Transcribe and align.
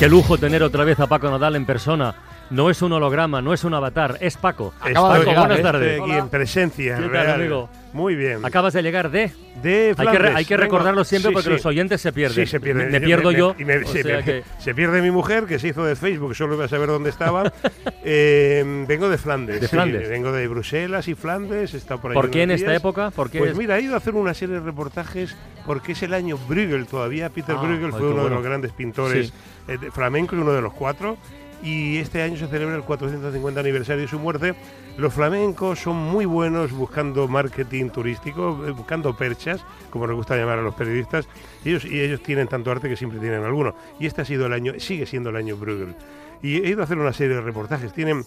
Qué 0.00 0.08
lujo 0.08 0.38
tener 0.38 0.62
otra 0.62 0.82
vez 0.84 0.98
a 0.98 1.06
Paco 1.06 1.30
Nadal 1.30 1.56
en 1.56 1.66
persona. 1.66 2.14
No 2.48 2.70
es 2.70 2.80
un 2.80 2.90
holograma, 2.90 3.42
no 3.42 3.52
es 3.52 3.64
un 3.64 3.74
avatar, 3.74 4.16
es 4.22 4.38
Paco. 4.38 4.72
De 4.82 4.94
Paco, 4.94 5.18
llegar, 5.18 5.40
buenas 5.40 5.58
¿eh? 5.58 5.62
tardes. 5.62 6.00
Aquí 6.00 6.12
en 6.12 6.28
presencia 6.30 6.96
¿Qué 6.96 7.02
tal, 7.02 7.10
real. 7.10 7.30
amigo? 7.32 7.68
Muy 7.92 8.14
bien. 8.14 8.44
Acabas 8.44 8.72
de 8.72 8.82
llegar 8.82 9.10
de... 9.10 9.32
de 9.62 9.94
Hay 9.98 10.06
que, 10.06 10.12
re- 10.12 10.18
Flandes. 10.18 10.34
hay 10.36 10.44
que 10.44 10.56
recordarlo 10.56 11.02
siempre 11.04 11.30
Sí, 11.30 11.32
porque 11.34 11.48
sí. 11.48 11.54
los 11.54 11.66
oyentes 11.66 12.00
se 12.00 12.12
pierden. 12.12 12.46
Sí, 12.46 12.50
se 12.50 12.60
pierden. 12.60 12.86
Me, 12.92 13.00
me 13.00 13.06
pierdo 13.06 13.32
yo. 13.32 13.56
y 13.58 13.64
me- 13.64 13.78
o 13.78 13.86
se, 13.86 14.02
que- 14.02 14.44
se 14.58 14.74
pierde 14.74 15.02
mi 15.02 15.10
mujer, 15.10 15.44
que 15.46 15.58
se 15.58 15.68
hizo 15.68 15.84
de 15.84 15.96
Facebook, 15.96 16.36
solo 16.36 16.54
iba 16.54 16.66
a 16.66 16.68
saber 16.68 16.88
dónde 16.88 17.10
estaba. 17.10 17.52
Eh, 18.02 18.84
vengo 18.88 19.08
de 19.10 19.18
Flandes. 19.18 19.60
De 19.60 19.66
sí, 19.66 19.72
Flandes. 19.76 20.08
vengo 20.08 20.32
de 20.32 20.48
Bruselas 20.48 21.06
y 21.08 21.14
Flandes. 21.14 21.74
Estado 21.74 22.00
por 22.00 22.10
ahí 22.12 22.14
¿Por 22.14 22.30
qué 22.30 22.42
en 22.44 22.50
esta 22.50 22.74
época? 22.74 23.10
¿Por 23.10 23.30
qué 23.30 23.38
Pues 23.38 23.50
es- 23.52 23.58
mira, 23.58 23.78
he 23.78 23.82
ido 23.82 23.94
a 23.94 23.98
hacer 23.98 24.14
una 24.14 24.32
serie 24.32 24.54
de 24.54 24.60
reportajes 24.62 25.36
porque 25.66 25.92
es 25.92 26.02
el 26.02 26.14
año 26.14 26.38
Bruegel 26.48 26.86
todavía. 26.86 27.28
Peter 27.28 27.56
Ah, 27.58 27.62
Bruegel 27.62 27.90
fue 27.92 28.08
uno 28.12 28.24
de 28.24 28.30
los 28.30 28.42
grandes 28.42 28.72
pintores 28.72 29.32
eh, 29.68 29.78
flamencos, 29.92 30.38
uno 30.38 30.52
de 30.52 30.62
los 30.62 30.72
cuatro. 30.72 31.18
Y 31.62 31.98
este 31.98 32.22
año 32.22 32.36
se 32.36 32.46
celebra 32.46 32.74
el 32.74 32.82
450 32.82 33.60
aniversario 33.60 34.02
de 34.02 34.08
su 34.08 34.18
muerte. 34.18 34.54
Los 34.96 35.12
flamencos 35.12 35.78
son 35.78 35.96
muy 35.96 36.24
buenos 36.24 36.72
buscando 36.72 37.28
marketing 37.28 37.90
turístico, 37.90 38.64
eh, 38.66 38.70
buscando 38.70 39.16
perchas, 39.16 39.64
como 39.90 40.06
nos 40.06 40.16
gusta 40.16 40.36
llamar 40.36 40.58
a 40.58 40.62
los 40.62 40.74
periodistas. 40.74 41.28
Y 41.64 41.70
ellos, 41.70 41.84
y 41.84 42.00
ellos 42.00 42.22
tienen 42.22 42.48
tanto 42.48 42.70
arte 42.70 42.88
que 42.88 42.96
siempre 42.96 43.18
tienen 43.18 43.44
alguno. 43.44 43.74
Y 43.98 44.06
este 44.06 44.22
ha 44.22 44.24
sido 44.24 44.46
el 44.46 44.52
año, 44.52 44.74
sigue 44.78 45.06
siendo 45.06 45.30
el 45.30 45.36
año 45.36 45.56
Bruegel. 45.56 45.94
Y 46.42 46.56
he 46.56 46.68
ido 46.68 46.80
a 46.80 46.84
hacer 46.84 46.98
una 46.98 47.12
serie 47.12 47.36
de 47.36 47.42
reportajes. 47.42 47.92
Tienen 47.92 48.24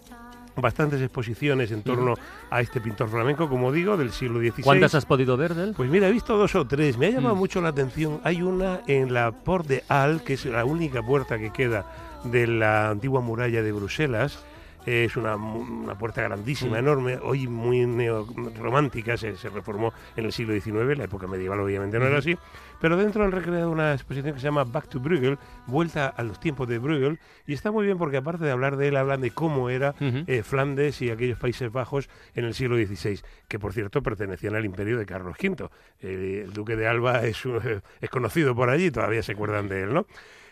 bastantes 0.56 1.02
exposiciones 1.02 1.72
en 1.72 1.82
torno 1.84 2.16
a 2.50 2.62
este 2.62 2.80
pintor 2.82 3.10
flamenco, 3.10 3.50
como 3.50 3.72
digo, 3.72 3.98
del 3.98 4.12
siglo 4.12 4.40
XVI. 4.40 4.64
¿Cuántas 4.64 4.96
has 4.96 5.06
podido 5.06 5.36
ver 5.38 5.56
de 5.56 5.64
él? 5.66 5.74
Pues 5.76 5.90
mira, 5.90 6.08
he 6.08 6.12
visto 6.12 6.38
dos 6.38 6.54
o 6.56 6.66
tres. 6.68 6.98
Me 6.98 7.08
ha 7.08 7.10
llamado 7.10 7.36
Mm. 7.36 7.40
mucho 7.40 7.62
la 7.62 7.70
atención. 7.70 8.20
Hay 8.24 8.42
una 8.42 8.82
en 8.88 9.14
la 9.14 9.32
Port 9.32 9.68
de 9.68 9.84
Al, 9.90 10.24
que 10.24 10.34
es 10.34 10.46
la 10.46 10.66
única 10.66 11.02
puerta 11.02 11.38
que 11.40 11.52
queda 11.52 11.86
de 12.24 12.48
la 12.48 12.90
antigua 12.90 13.22
muralla 13.22 13.62
de 13.64 13.72
Bruselas. 13.72 14.40
Es 14.86 15.16
una, 15.16 15.36
una 15.36 15.98
puerta 15.98 16.22
grandísima, 16.22 16.78
Mm. 16.78 16.80
enorme, 16.80 17.20
hoy 17.22 17.48
muy 17.48 17.86
neorromántica, 17.86 19.18
se, 19.18 19.36
se 19.38 19.50
reformó 19.50 19.94
en 20.16 20.26
el 20.26 20.32
siglo 20.32 20.54
XIX, 20.54 20.98
la 20.98 21.06
época 21.06 21.28
medieval 21.28 21.60
obviamente 21.60 22.00
no 22.00 22.06
era 22.06 22.18
así, 22.18 22.38
pero 22.82 22.98
dentro 22.98 23.24
han 23.24 23.32
recreado 23.32 23.72
una 23.72 23.94
exposición 23.94 24.34
que 24.34 24.40
se 24.40 24.46
llama 24.46 24.64
Back 24.66 24.90
to 24.90 25.00
Bruegel, 25.00 25.38
vuelta 25.68 26.08
a 26.08 26.24
los 26.24 26.40
tiempos 26.40 26.68
de 26.68 26.80
Bruegel, 26.80 27.20
y 27.48 27.54
está 27.54 27.72
muy 27.72 27.86
bien 27.86 27.98
porque 27.98 28.18
aparte 28.18 28.44
de 28.44 28.52
hablar 28.52 28.76
de 28.78 28.90
él, 28.90 28.98
hablan 28.98 29.22
de 29.22 29.32
cómo 29.32 29.70
era 29.70 29.96
eh, 30.00 30.44
Flandes 30.44 31.02
y 31.02 31.10
aquellos 31.10 31.40
Países 31.40 31.72
Bajos 31.72 32.10
en 32.36 32.46
el 32.46 32.54
siglo 32.54 32.76
XVI, 32.76 33.22
que 33.48 33.60
por 33.60 33.74
cierto 33.74 34.02
pertenecían 34.04 34.56
al 34.56 34.66
imperio 34.66 34.98
de 34.98 35.06
Carlos 35.06 35.38
V. 35.42 35.70
Eh, 36.02 36.42
el 36.46 36.54
duque 36.54 36.76
de 36.76 36.88
Alba 36.88 37.24
es, 37.24 37.42
es 38.02 38.10
conocido 38.10 38.54
por 38.56 38.70
allí, 38.70 38.92
todavía 38.92 39.24
se 39.24 39.32
acuerdan 39.34 39.70
de 39.70 39.84
él, 39.84 39.94
¿no? 39.94 40.06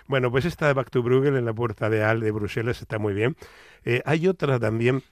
Bueno, 0.07 0.29
pues 0.29 0.43
esta 0.45 0.67
de 0.67 0.73
Back 0.73 0.89
to 0.89 1.03
Bruegel 1.03 1.37
en 1.37 1.45
la 1.45 1.53
puerta 1.53 1.89
de 1.89 2.03
Al 2.03 2.19
de 2.19 2.31
Bruselas 2.31 2.81
está 2.81 2.97
muy 2.97 3.13
bien. 3.13 3.37
Eh, 3.85 4.01
hay 4.05 4.27
otra 4.27 4.59
también 4.59 5.03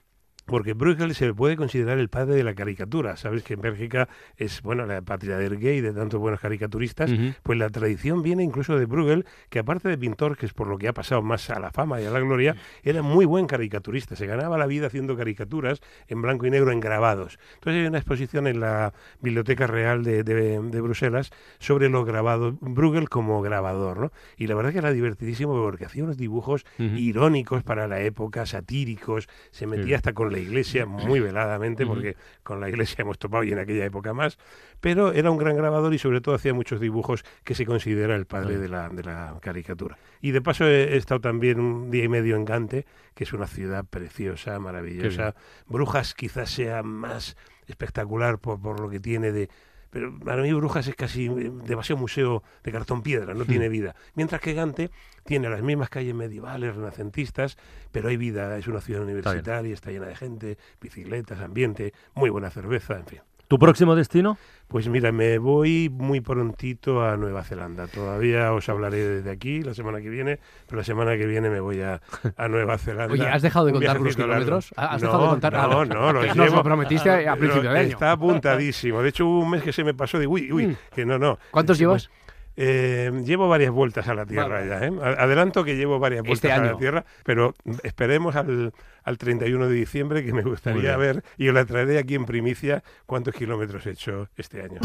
porque 0.50 0.74
Bruegel 0.74 1.14
se 1.14 1.32
puede 1.32 1.56
considerar 1.56 1.98
el 1.98 2.08
padre 2.08 2.34
de 2.34 2.44
la 2.44 2.54
caricatura. 2.54 3.16
Sabes 3.16 3.42
que 3.42 3.54
en 3.54 3.60
Bélgica 3.60 4.08
es 4.36 4.60
bueno 4.62 4.84
la 4.86 5.00
patria 5.02 5.36
del 5.38 5.58
gay, 5.58 5.80
de 5.80 5.92
tantos 5.92 6.20
buenos 6.20 6.40
caricaturistas. 6.40 7.10
Pues 7.42 7.58
la 7.58 7.70
tradición 7.70 8.22
viene 8.22 8.42
incluso 8.42 8.78
de 8.78 8.86
Bruegel, 8.86 9.24
que 9.48 9.60
aparte 9.60 9.88
de 9.88 9.96
pintor, 9.96 10.36
que 10.36 10.46
es 10.46 10.52
por 10.52 10.66
lo 10.66 10.76
que 10.78 10.88
ha 10.88 10.92
pasado 10.92 11.22
más 11.22 11.48
a 11.50 11.60
la 11.60 11.70
fama 11.70 12.00
y 12.00 12.04
a 12.04 12.10
la 12.10 12.20
gloria, 12.20 12.56
era 12.82 13.02
muy 13.02 13.24
buen 13.24 13.46
caricaturista. 13.46 14.16
Se 14.16 14.26
ganaba 14.26 14.58
la 14.58 14.66
vida 14.66 14.88
haciendo 14.88 15.16
caricaturas 15.16 15.80
en 16.08 16.20
blanco 16.22 16.46
y 16.46 16.50
negro 16.50 16.72
en 16.72 16.80
grabados. 16.80 17.38
Entonces 17.54 17.82
hay 17.82 17.86
una 17.86 17.98
exposición 17.98 18.46
en 18.46 18.60
la 18.60 18.92
Biblioteca 19.20 19.66
Real 19.66 20.02
de, 20.02 20.22
de- 20.24 20.60
de 20.60 20.80
Bruselas 20.80 21.30
sobre 21.60 21.88
los 21.88 22.04
grabados, 22.04 22.54
Bruegel 22.60 23.08
como 23.08 23.40
grabador, 23.42 23.98
¿no? 23.98 24.12
Y 24.36 24.46
la 24.48 24.54
verdad 24.56 24.72
que 24.72 24.78
era 24.78 24.92
divertidísimo 24.92 25.52
porque 25.62 25.84
hacía 25.84 26.02
unos 26.04 26.16
dibujos 26.16 26.64
irónicos 26.98 27.62
para 27.62 27.86
la 27.86 28.00
época, 28.00 28.46
satíricos, 28.46 29.28
se 29.50 29.66
metía 29.66 29.96
hasta 29.96 30.12
con 30.12 30.32
la 30.32 30.39
iglesia 30.40 30.86
muy 30.86 31.20
veladamente, 31.20 31.86
porque 31.86 32.16
con 32.42 32.60
la 32.60 32.68
iglesia 32.68 33.02
hemos 33.02 33.18
topado 33.18 33.44
y 33.44 33.52
en 33.52 33.58
aquella 33.58 33.84
época 33.84 34.12
más, 34.12 34.38
pero 34.80 35.12
era 35.12 35.30
un 35.30 35.38
gran 35.38 35.56
grabador 35.56 35.94
y 35.94 35.98
sobre 35.98 36.20
todo 36.20 36.34
hacía 36.34 36.54
muchos 36.54 36.80
dibujos 36.80 37.24
que 37.44 37.54
se 37.54 37.66
considera 37.66 38.16
el 38.16 38.26
padre 38.26 38.58
de 38.58 38.68
la, 38.68 38.88
de 38.88 39.02
la 39.02 39.36
caricatura. 39.40 39.98
Y 40.20 40.32
de 40.32 40.42
paso 40.42 40.66
he, 40.66 40.94
he 40.94 40.96
estado 40.96 41.20
también 41.20 41.60
un 41.60 41.90
día 41.90 42.04
y 42.04 42.08
medio 42.08 42.36
en 42.36 42.44
Gante, 42.44 42.86
que 43.14 43.24
es 43.24 43.32
una 43.32 43.46
ciudad 43.46 43.84
preciosa, 43.84 44.58
maravillosa. 44.58 45.34
Brujas 45.66 46.14
quizás 46.14 46.50
sea 46.50 46.82
más 46.82 47.36
espectacular 47.66 48.38
por, 48.38 48.60
por 48.60 48.80
lo 48.80 48.88
que 48.90 49.00
tiene 49.00 49.32
de... 49.32 49.48
Pero 49.90 50.18
para 50.18 50.42
mí 50.42 50.52
Brujas 50.52 50.86
es 50.86 50.94
casi 50.94 51.26
eh, 51.26 51.50
demasiado 51.64 52.00
museo 52.00 52.42
de 52.62 52.72
cartón 52.72 53.02
piedra, 53.02 53.34
no 53.34 53.44
tiene 53.44 53.68
vida. 53.68 53.94
Mientras 54.14 54.40
que 54.40 54.54
Gante 54.54 54.90
tiene 55.24 55.48
las 55.48 55.62
mismas 55.62 55.88
calles 55.88 56.14
medievales, 56.14 56.76
renacentistas, 56.76 57.58
pero 57.92 58.08
hay 58.08 58.16
vida, 58.16 58.56
es 58.56 58.68
una 58.68 58.80
ciudad 58.80 59.02
universitaria, 59.02 59.74
está 59.74 59.90
llena 59.90 60.06
de 60.06 60.16
gente, 60.16 60.58
bicicletas, 60.80 61.40
ambiente, 61.40 61.92
muy 62.14 62.30
buena 62.30 62.50
cerveza, 62.50 62.96
en 62.96 63.06
fin. 63.06 63.20
¿Tu 63.50 63.58
próximo 63.58 63.96
destino? 63.96 64.38
Pues 64.68 64.86
mira, 64.86 65.10
me 65.10 65.38
voy 65.38 65.88
muy 65.92 66.20
prontito 66.20 67.04
a 67.04 67.16
Nueva 67.16 67.42
Zelanda. 67.42 67.88
Todavía 67.88 68.52
os 68.52 68.68
hablaré 68.68 68.98
desde 68.98 69.28
aquí 69.32 69.60
la 69.64 69.74
semana 69.74 70.00
que 70.00 70.08
viene, 70.08 70.38
pero 70.68 70.78
la 70.78 70.84
semana 70.84 71.16
que 71.16 71.26
viene 71.26 71.50
me 71.50 71.58
voy 71.58 71.80
a, 71.82 72.00
a 72.36 72.46
Nueva 72.46 72.78
Zelanda. 72.78 73.12
Oye, 73.12 73.26
¿has 73.26 73.42
dejado 73.42 73.66
de 73.66 73.72
contar 73.72 74.00
los 74.00 74.14
kilómetros? 74.14 74.72
¿Has 74.76 75.02
no, 75.02 75.08
dejado 75.08 75.24
de 75.24 75.28
contar? 75.30 75.52
No, 75.54 75.84
no, 75.84 76.12
los 76.12 76.26
Nos 76.36 76.36
llevo- 76.46 76.56
lo 76.58 76.62
prometiste 76.62 77.26
a 77.28 77.34
principio 77.38 77.72
de 77.72 77.78
año. 77.80 77.88
Está 77.88 78.12
apuntadísimo. 78.12 79.02
De 79.02 79.08
hecho, 79.08 79.26
hubo 79.26 79.40
un 79.40 79.50
mes 79.50 79.64
que 79.64 79.72
se 79.72 79.82
me 79.82 79.94
pasó 79.94 80.20
de 80.20 80.28
uy, 80.28 80.52
uy, 80.52 80.68
Mm. 80.68 80.76
que 80.94 81.04
no, 81.04 81.18
no. 81.18 81.36
¿Cuántos 81.50 81.76
llevas? 81.76 82.08
Eh, 82.56 83.10
llevo 83.24 83.48
varias 83.48 83.70
vueltas 83.70 84.08
a 84.08 84.14
la 84.14 84.26
Tierra 84.26 84.60
Vale. 84.60 84.68
ya. 84.68 84.86
¿eh? 84.86 84.92
Adelanto 85.18 85.64
que 85.64 85.76
llevo 85.76 85.98
varias 85.98 86.22
vueltas 86.22 86.50
Este 86.50 86.52
a 86.52 86.72
la. 86.72 86.76
Tierra, 86.78 87.04
pero 87.24 87.54
esperemos 87.82 88.36
al, 88.36 88.72
al 89.04 89.18
31 89.18 89.68
de 89.68 89.74
diciembre 89.74 90.24
que 90.24 90.32
me 90.32 90.42
gustaría 90.42 90.96
ver 90.96 91.22
y 91.38 91.48
os 91.48 91.54
la 91.54 91.64
traeré 91.64 91.98
aquí 91.98 92.14
en 92.14 92.26
primicia 92.26 92.82
cuántos 93.06 93.34
kilómetros 93.34 93.86
he 93.86 93.90
hecho 93.90 94.28
este 94.36 94.62
año. 94.62 94.80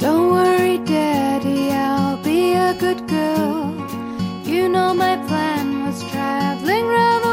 Don't 0.00 0.32
worry, 0.32 0.78
Daddy, 0.84 1.70
I'll 1.70 2.16
be 2.22 2.54
a 2.54 2.74
good 2.78 3.06
girl. 3.08 3.74
You 4.44 4.68
know 4.68 4.94
my 4.94 5.16
plan 5.28 5.84
was 5.86 6.02
traveling 6.10 6.86
round 6.86 7.24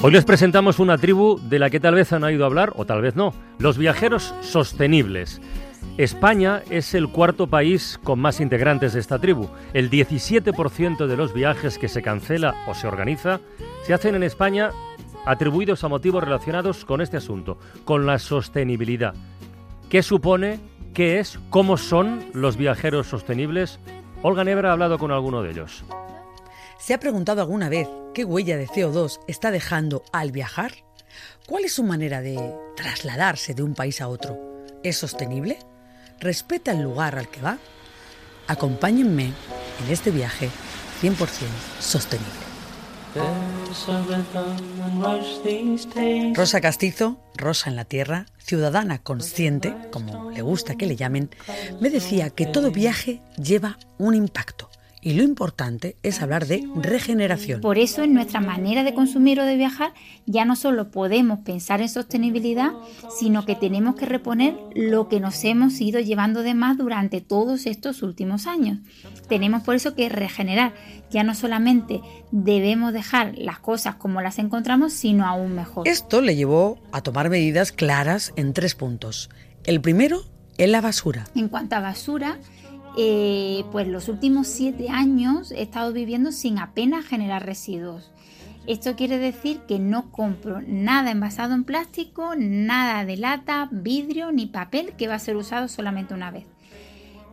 Hoy 0.00 0.12
les 0.12 0.24
presentamos 0.24 0.78
una 0.78 0.96
tribu 0.96 1.40
de 1.40 1.58
la 1.58 1.70
que 1.70 1.80
tal 1.80 1.96
vez 1.96 2.12
han 2.12 2.22
oído 2.22 2.46
hablar, 2.46 2.72
o 2.76 2.86
tal 2.86 3.02
vez 3.02 3.16
no, 3.16 3.34
los 3.58 3.76
viajeros 3.78 4.32
sostenibles. 4.42 5.40
España 5.96 6.62
es 6.70 6.94
el 6.94 7.08
cuarto 7.08 7.48
país 7.48 7.98
con 8.04 8.20
más 8.20 8.40
integrantes 8.40 8.92
de 8.92 9.00
esta 9.00 9.18
tribu. 9.18 9.48
El 9.74 9.90
17% 9.90 11.08
de 11.08 11.16
los 11.16 11.34
viajes 11.34 11.78
que 11.78 11.88
se 11.88 12.00
cancela 12.00 12.54
o 12.68 12.74
se 12.74 12.86
organiza 12.86 13.40
se 13.82 13.92
hacen 13.92 14.14
en 14.14 14.22
España 14.22 14.70
atribuidos 15.26 15.82
a 15.82 15.88
motivos 15.88 16.22
relacionados 16.22 16.84
con 16.84 17.00
este 17.00 17.16
asunto, 17.16 17.58
con 17.84 18.06
la 18.06 18.20
sostenibilidad. 18.20 19.14
¿Qué 19.88 20.04
supone? 20.04 20.60
¿Qué 20.94 21.18
es? 21.18 21.40
¿Cómo 21.50 21.76
son 21.76 22.24
los 22.34 22.56
viajeros 22.56 23.08
sostenibles? 23.08 23.80
Olga 24.22 24.44
Nebra 24.44 24.68
ha 24.68 24.72
hablado 24.74 24.96
con 24.96 25.10
alguno 25.10 25.42
de 25.42 25.50
ellos. 25.50 25.84
¿Se 26.78 26.94
ha 26.94 27.00
preguntado 27.00 27.40
alguna 27.40 27.68
vez 27.68 27.88
qué 28.14 28.24
huella 28.24 28.56
de 28.56 28.68
CO2 28.68 29.18
está 29.26 29.50
dejando 29.50 30.04
al 30.12 30.30
viajar? 30.30 30.72
¿Cuál 31.44 31.64
es 31.64 31.74
su 31.74 31.82
manera 31.82 32.20
de 32.20 32.38
trasladarse 32.76 33.52
de 33.52 33.64
un 33.64 33.74
país 33.74 34.00
a 34.00 34.06
otro? 34.06 34.38
¿Es 34.84 34.96
sostenible? 34.96 35.58
¿Respeta 36.20 36.70
el 36.70 36.82
lugar 36.82 37.18
al 37.18 37.28
que 37.28 37.40
va? 37.40 37.58
Acompáñenme 38.46 39.24
en 39.24 39.90
este 39.90 40.12
viaje 40.12 40.50
100% 41.02 41.16
sostenible. 41.80 42.32
Rosa 46.34 46.60
Castizo, 46.60 47.18
Rosa 47.34 47.70
en 47.70 47.76
la 47.76 47.86
Tierra, 47.86 48.26
ciudadana 48.38 49.02
consciente, 49.02 49.74
como 49.90 50.30
le 50.30 50.42
gusta 50.42 50.76
que 50.76 50.86
le 50.86 50.94
llamen, 50.94 51.30
me 51.80 51.90
decía 51.90 52.30
que 52.30 52.46
todo 52.46 52.70
viaje 52.70 53.20
lleva 53.36 53.78
un 53.98 54.14
impacto 54.14 54.70
Y 55.08 55.14
lo 55.14 55.22
importante 55.22 55.96
es 56.02 56.20
hablar 56.20 56.46
de 56.46 56.68
regeneración. 56.74 57.62
Por 57.62 57.78
eso 57.78 58.02
en 58.02 58.12
nuestra 58.12 58.40
manera 58.40 58.84
de 58.84 58.92
consumir 58.92 59.40
o 59.40 59.44
de 59.46 59.56
viajar 59.56 59.94
ya 60.26 60.44
no 60.44 60.54
solo 60.54 60.90
podemos 60.90 61.38
pensar 61.38 61.80
en 61.80 61.88
sostenibilidad, 61.88 62.72
sino 63.18 63.46
que 63.46 63.54
tenemos 63.54 63.96
que 63.96 64.04
reponer 64.04 64.58
lo 64.74 65.08
que 65.08 65.18
nos 65.18 65.42
hemos 65.44 65.80
ido 65.80 65.98
llevando 65.98 66.42
de 66.42 66.52
más 66.52 66.76
durante 66.76 67.22
todos 67.22 67.64
estos 67.64 68.02
últimos 68.02 68.46
años. 68.46 68.80
Tenemos 69.30 69.62
por 69.62 69.76
eso 69.76 69.94
que 69.94 70.10
regenerar. 70.10 70.74
Ya 71.10 71.24
no 71.24 71.34
solamente 71.34 72.02
debemos 72.30 72.92
dejar 72.92 73.32
las 73.38 73.60
cosas 73.60 73.94
como 73.94 74.20
las 74.20 74.38
encontramos, 74.38 74.92
sino 74.92 75.24
aún 75.24 75.54
mejor. 75.54 75.88
Esto 75.88 76.20
le 76.20 76.36
llevó 76.36 76.82
a 76.92 77.00
tomar 77.00 77.30
medidas 77.30 77.72
claras 77.72 78.34
en 78.36 78.52
tres 78.52 78.74
puntos. 78.74 79.30
El 79.64 79.80
primero 79.80 80.26
es 80.58 80.68
la 80.68 80.82
basura. 80.82 81.24
En 81.34 81.48
cuanto 81.48 81.76
a 81.76 81.80
basura, 81.80 82.36
eh, 83.00 83.64
pues 83.70 83.86
los 83.86 84.08
últimos 84.08 84.48
siete 84.48 84.88
años 84.90 85.52
he 85.52 85.62
estado 85.62 85.92
viviendo 85.92 86.32
sin 86.32 86.58
apenas 86.58 87.06
generar 87.06 87.46
residuos. 87.46 88.10
Esto 88.66 88.96
quiere 88.96 89.18
decir 89.18 89.60
que 89.68 89.78
no 89.78 90.10
compro 90.10 90.60
nada 90.66 91.12
envasado 91.12 91.54
en 91.54 91.62
plástico, 91.62 92.34
nada 92.36 93.04
de 93.04 93.16
lata, 93.16 93.68
vidrio 93.70 94.32
ni 94.32 94.46
papel 94.46 94.94
que 94.98 95.06
va 95.06 95.14
a 95.14 95.20
ser 95.20 95.36
usado 95.36 95.68
solamente 95.68 96.12
una 96.12 96.32
vez 96.32 96.46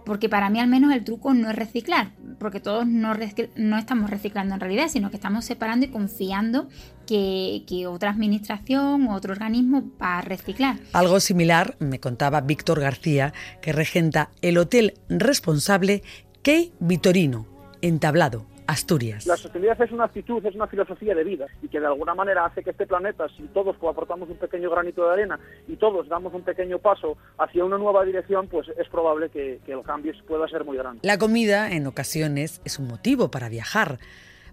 porque 0.06 0.30
para 0.30 0.50
mí 0.50 0.60
al 0.60 0.68
menos 0.68 0.94
el 0.94 1.04
truco 1.04 1.34
no 1.34 1.50
es 1.50 1.56
reciclar, 1.56 2.12
porque 2.40 2.60
todos 2.60 2.88
no, 2.88 3.14
no 3.56 3.78
estamos 3.78 4.10
reciclando 4.10 4.54
en 4.54 4.60
realidad, 4.60 4.88
sino 4.88 5.10
que 5.10 5.16
estamos 5.16 5.46
separando 5.46 5.88
y 5.88 5.90
confiando 5.90 6.70
que, 7.06 7.64
que 7.68 7.88
otra 7.88 8.10
administración 8.10 9.08
o 9.08 9.16
otro 9.16 9.34
organismo 9.34 9.84
va 10.02 10.20
a 10.20 10.22
reciclar. 10.22 10.78
Algo 10.94 11.20
similar 11.20 11.76
me 11.80 12.00
contaba 12.00 12.42
Víctor 12.42 12.80
García, 12.80 13.34
que 13.62 13.72
regenta 13.72 14.30
el 14.42 14.58
hotel 14.58 14.94
responsable 15.10 16.04
Key 16.42 16.74
Vitorino, 16.80 17.46
entablado 17.82 18.46
Asturias. 18.68 19.28
La 19.28 19.38
sostenibilidad 19.38 19.80
es 19.82 19.92
una 19.92 20.06
actitud, 20.06 20.44
es 20.46 20.56
una 20.56 20.68
filosofía 20.68 21.14
de 21.14 21.24
vida 21.24 21.46
y 21.62 21.68
que 21.68 21.80
de 21.80 21.86
alguna 21.86 22.16
manera 22.16 22.46
hace 22.46 22.64
que 22.64 22.72
este 22.72 22.88
planeta, 22.88 23.28
si 23.38 23.44
todos 23.54 23.76
aportamos 23.76 24.30
un 24.30 24.38
pequeño 24.38 24.70
granito 24.72 25.06
de 25.06 25.14
arena 25.14 25.40
y 25.68 25.76
todos 25.76 26.08
damos 26.08 26.34
un 26.34 26.42
pequeño 26.42 26.80
paso 26.80 27.18
hacia 27.38 27.64
una 27.64 27.78
nueva 27.78 28.04
dirección, 28.04 28.48
pues 28.48 28.68
es 28.78 28.88
probable 28.90 29.30
que, 29.30 29.60
que 29.66 29.74
el 29.74 29.84
cambio 29.84 30.14
pueda 30.28 30.48
ser 30.48 30.66
muy 30.66 30.78
grande. 30.78 31.00
La 31.04 31.18
comida, 31.18 31.72
en 31.72 31.86
ocasiones, 31.86 32.62
es 32.66 32.80
un 32.80 32.88
motivo 32.88 33.30
para 33.30 33.50
viajar, 33.50 34.00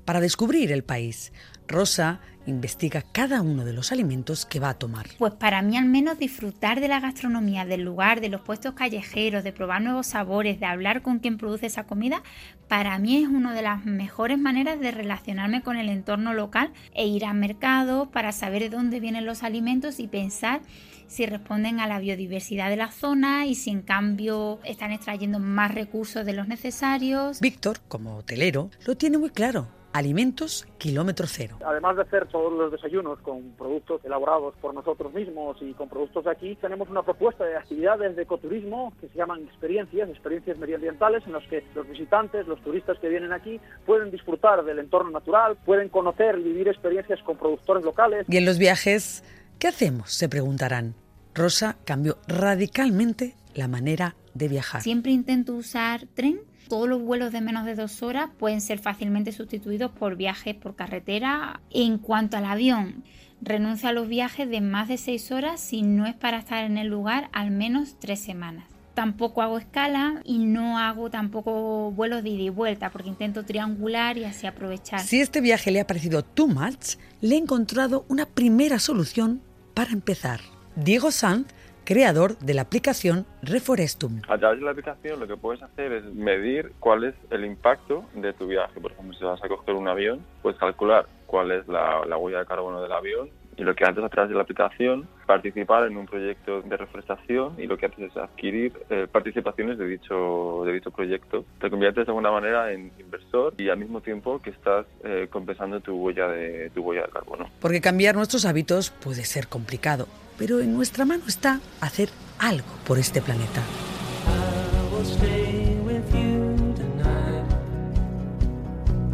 para 0.05 0.21
descubrir 0.21 0.73
el 0.73 0.85
país. 0.85 1.33
Rosa 1.69 2.21
investiga 2.47 3.03
cada 3.03 3.41
uno 3.41 3.65
de 3.65 3.73
los 3.73 3.93
alimentos 3.93 4.47
que 4.47 4.61
va 4.61 4.71
a 4.71 4.79
tomar. 4.79 5.07
Pues 5.19 5.35
para 5.35 5.63
mí 5.63 5.77
al 5.77 5.87
menos 5.87 6.19
disfrutar 6.19 6.81
de 6.81 6.89
la 6.89 7.01
gastronomía, 7.01 7.65
del 7.65 7.83
lugar, 7.83 8.21
de 8.21 8.29
los 8.29 8.41
puestos 8.41 8.75
callejeros, 8.75 9.45
de 9.45 9.53
probar 9.53 9.81
nuevos 9.83 10.09
sabores, 10.09 10.59
de 10.59 10.67
hablar 10.67 11.03
con 11.03 11.21
quien 11.21 11.39
produce 11.39 11.67
esa 11.67 11.85
comida, 11.85 12.23
para 12.69 12.99
mí 12.99 13.23
es 13.23 13.29
una 13.29 13.55
de 13.55 13.63
las 13.63 13.85
mejores 13.85 14.39
maneras 14.39 14.81
de 14.81 14.91
relacionarme 14.91 15.63
con 15.63 15.77
el 15.77 15.89
entorno 15.89 16.35
local 16.35 16.73
e 16.95 17.07
ir 17.07 17.25
al 17.25 17.37
mercado 17.37 18.11
para 18.11 18.33
saber 18.33 18.63
de 18.63 18.71
dónde 18.71 19.01
vienen 19.01 19.27
los 19.27 19.43
alimentos 19.43 20.01
y 20.01 20.09
pensar 20.09 20.63
si 21.07 21.27
responden 21.27 21.79
a 21.79 21.87
la 21.87 22.01
biodiversidad 22.01 22.71
de 22.71 22.77
la 22.77 22.91
zona 22.91 23.47
y 23.47 23.55
si 23.55 23.71
en 23.71 23.83
cambio 23.83 24.61
están 24.65 24.93
extrayendo 24.93 25.39
más 25.39 25.73
recursos 25.73 26.25
de 26.25 26.33
los 26.33 26.49
necesarios. 26.49 27.39
Víctor, 27.41 27.81
como 27.87 28.17
hotelero, 28.17 28.71
lo 28.87 28.97
tiene 28.97 29.19
muy 29.19 29.31
claro 29.31 29.82
Alimentos 29.93 30.67
Kilómetro 30.79 31.27
Cero. 31.27 31.59
Además 31.65 31.97
de 31.97 32.03
hacer 32.03 32.27
todos 32.29 32.53
los 32.53 32.73
desayunos 32.73 33.19
con 33.21 33.53
productos 33.59 34.05
elaborados 34.05 34.55
por 34.61 34.75
nosotros 34.75 35.13
mismos 35.13 35.57
y 35.61 35.73
con 35.75 35.89
productos 35.89 36.25
de 36.25 36.31
aquí, 36.31 36.57
tenemos 36.57 36.89
una 36.89 37.03
propuesta 37.03 37.45
de 37.45 37.57
actividades 37.57 38.17
de 38.17 38.23
ecoturismo 38.23 38.93
que 39.01 39.09
se 39.09 39.19
llaman 39.19 39.43
experiencias, 39.43 40.09
experiencias 40.09 40.59
medioambientales, 40.59 41.27
en 41.27 41.33
las 41.33 41.47
que 41.49 41.65
los 41.75 41.89
visitantes, 41.89 42.47
los 42.47 42.61
turistas 42.63 42.99
que 42.99 43.09
vienen 43.09 43.33
aquí, 43.33 43.61
pueden 43.87 44.11
disfrutar 44.11 44.65
del 44.65 44.79
entorno 44.79 45.11
natural, 45.11 45.57
pueden 45.65 45.89
conocer 45.89 46.39
y 46.39 46.43
vivir 46.43 46.69
experiencias 46.69 47.21
con 47.23 47.37
productores 47.37 47.85
locales. 47.85 48.27
Y 48.29 48.37
en 48.37 48.45
los 48.45 48.59
viajes, 48.59 49.25
¿qué 49.59 49.69
hacemos? 49.69 50.13
Se 50.13 50.29
preguntarán. 50.29 50.95
Rosa 51.35 51.77
cambió 51.85 52.19
radicalmente 52.29 53.35
la 53.55 53.69
manera 53.69 54.15
de 54.35 54.49
viajar. 54.49 54.83
Siempre 54.83 55.13
intento 55.13 55.55
usar 55.55 56.07
tren 56.15 56.41
todos 56.69 56.89
los 56.89 57.03
vuelos 57.03 57.33
de 57.33 57.41
menos 57.41 57.65
de 57.65 57.75
dos 57.75 58.03
horas 58.03 58.31
pueden 58.39 58.61
ser 58.61 58.79
fácilmente 58.79 59.33
sustituidos 59.33 59.91
por 59.93 60.17
viajes 60.17 60.55
por 60.55 60.75
carretera. 60.75 61.61
En 61.71 61.99
cuanto 61.99 62.37
al 62.37 62.45
avión, 62.45 63.05
renuncio 63.41 63.89
a 63.89 63.93
los 63.93 64.09
viajes 64.09 64.49
de 64.49 64.61
más 64.61 64.89
de 64.89 64.99
seis 64.99 65.31
horas 65.33 65.61
si 65.61 65.83
no 65.83 66.07
es 66.07 66.15
para 66.15 66.39
estar 66.39 66.65
en 66.65 66.79
el 66.79 66.89
lugar 66.89 67.29
al 67.33 67.51
menos 67.51 67.97
tres 67.99 68.21
semanas. 68.21 68.65
Tampoco 68.95 69.41
hago 69.41 69.59
escala 69.59 70.21
y 70.25 70.39
no 70.39 70.79
hago 70.79 71.09
tampoco 71.09 71.91
vuelos 71.93 72.23
de 72.23 72.29
ida 72.31 72.43
y 72.43 72.51
vuelta 72.51 72.91
porque 72.91 73.09
intento 73.09 73.45
triangular 73.45 74.19
y 74.19 74.25
así 74.25 74.47
aprovechar. 74.47 75.01
Si 75.01 75.21
este 75.21 75.41
viaje 75.41 75.71
le 75.71 75.81
ha 75.81 75.87
parecido 75.87 76.23
too 76.23 76.47
much, 76.47 76.97
le 77.23 77.37
he 77.37 77.39
encontrado 77.39 78.05
una 78.09 78.27
primera 78.27 78.79
solución 78.79 79.41
para 79.73 79.93
empezar. 79.93 80.41
Diego 80.77 81.11
Sanz 81.11 81.47
creador 81.85 82.39
de 82.39 82.55
la 82.55 82.63
aplicación 82.63 83.27
Reforestum. 83.43 84.23
A 84.29 84.39
través 84.39 84.59
de 84.59 84.65
la 84.65 84.71
aplicación 84.73 85.21
lo 85.21 85.27
que 85.27 85.37
puedes 85.37 85.63
hacer 85.63 85.93
es 85.93 86.05
medir 86.15 86.73
cuál 86.81 87.05
es 87.05 87.15
el 87.31 87.45
impacto 87.45 88.05
de 88.15 88.33
tu 88.33 88.47
viaje. 88.47 88.81
Por 88.81 88.93
ejemplo, 88.93 89.17
si 89.17 89.25
vas 89.25 89.43
a 89.43 89.49
coger 89.49 89.75
un 89.75 89.89
avión, 89.89 90.25
puedes 90.43 90.59
calcular 90.59 91.07
cuál 91.33 91.51
es 91.51 91.67
la, 91.67 92.03
huella 92.19 92.41
de 92.41 92.47
carbono 92.47 92.83
del 92.83 92.93
avión 92.93 93.31
y 93.57 93.63
lo 93.65 93.75
que 93.75 93.85
haces 93.85 94.05
a 94.05 94.09
través 94.11 94.29
de 94.29 94.37
la 94.37 94.43
aplicación 94.43 95.09
participar 95.27 95.87
en 95.87 95.97
un 95.97 96.07
proyecto 96.07 96.61
de 96.61 96.77
reforestación 96.77 97.55
y 97.59 97.67
lo 97.67 97.79
que 97.79 97.87
haces 97.87 98.11
es 98.11 98.17
adquirir 98.17 98.73
eh, 98.91 99.07
participaciones 99.11 99.79
de 99.79 99.87
dicho 99.87 100.63
de 100.65 100.73
dicho 100.73 100.91
proyecto 100.91 101.45
te 101.61 101.71
conviertes 101.71 102.07
de 102.07 102.11
alguna 102.11 102.31
manera 102.31 102.73
en 102.73 102.93
inversor 102.99 103.55
y 103.59 103.69
al 103.69 103.79
mismo 103.79 104.01
tiempo 104.01 104.41
que 104.41 104.51
estás 104.51 104.87
eh, 105.05 105.29
compensando 105.31 105.81
tu 105.81 105.97
huella 105.97 106.29
de 106.29 106.71
tu 106.71 106.83
huella 106.83 107.03
de 107.03 107.13
carbono 107.13 107.51
porque 107.61 107.81
cambiar 107.81 108.15
nuestros 108.15 108.45
hábitos 108.47 108.91
puede 108.91 109.25
ser 109.25 109.49
complicado 109.49 110.07
pero 110.43 110.61
en 110.61 110.75
nuestra 110.75 111.05
mano 111.05 111.23
está 111.29 111.61
hacer 111.81 112.09
algo 112.41 112.67
por 112.85 112.99
este 112.99 113.23
planeta. 113.23 113.63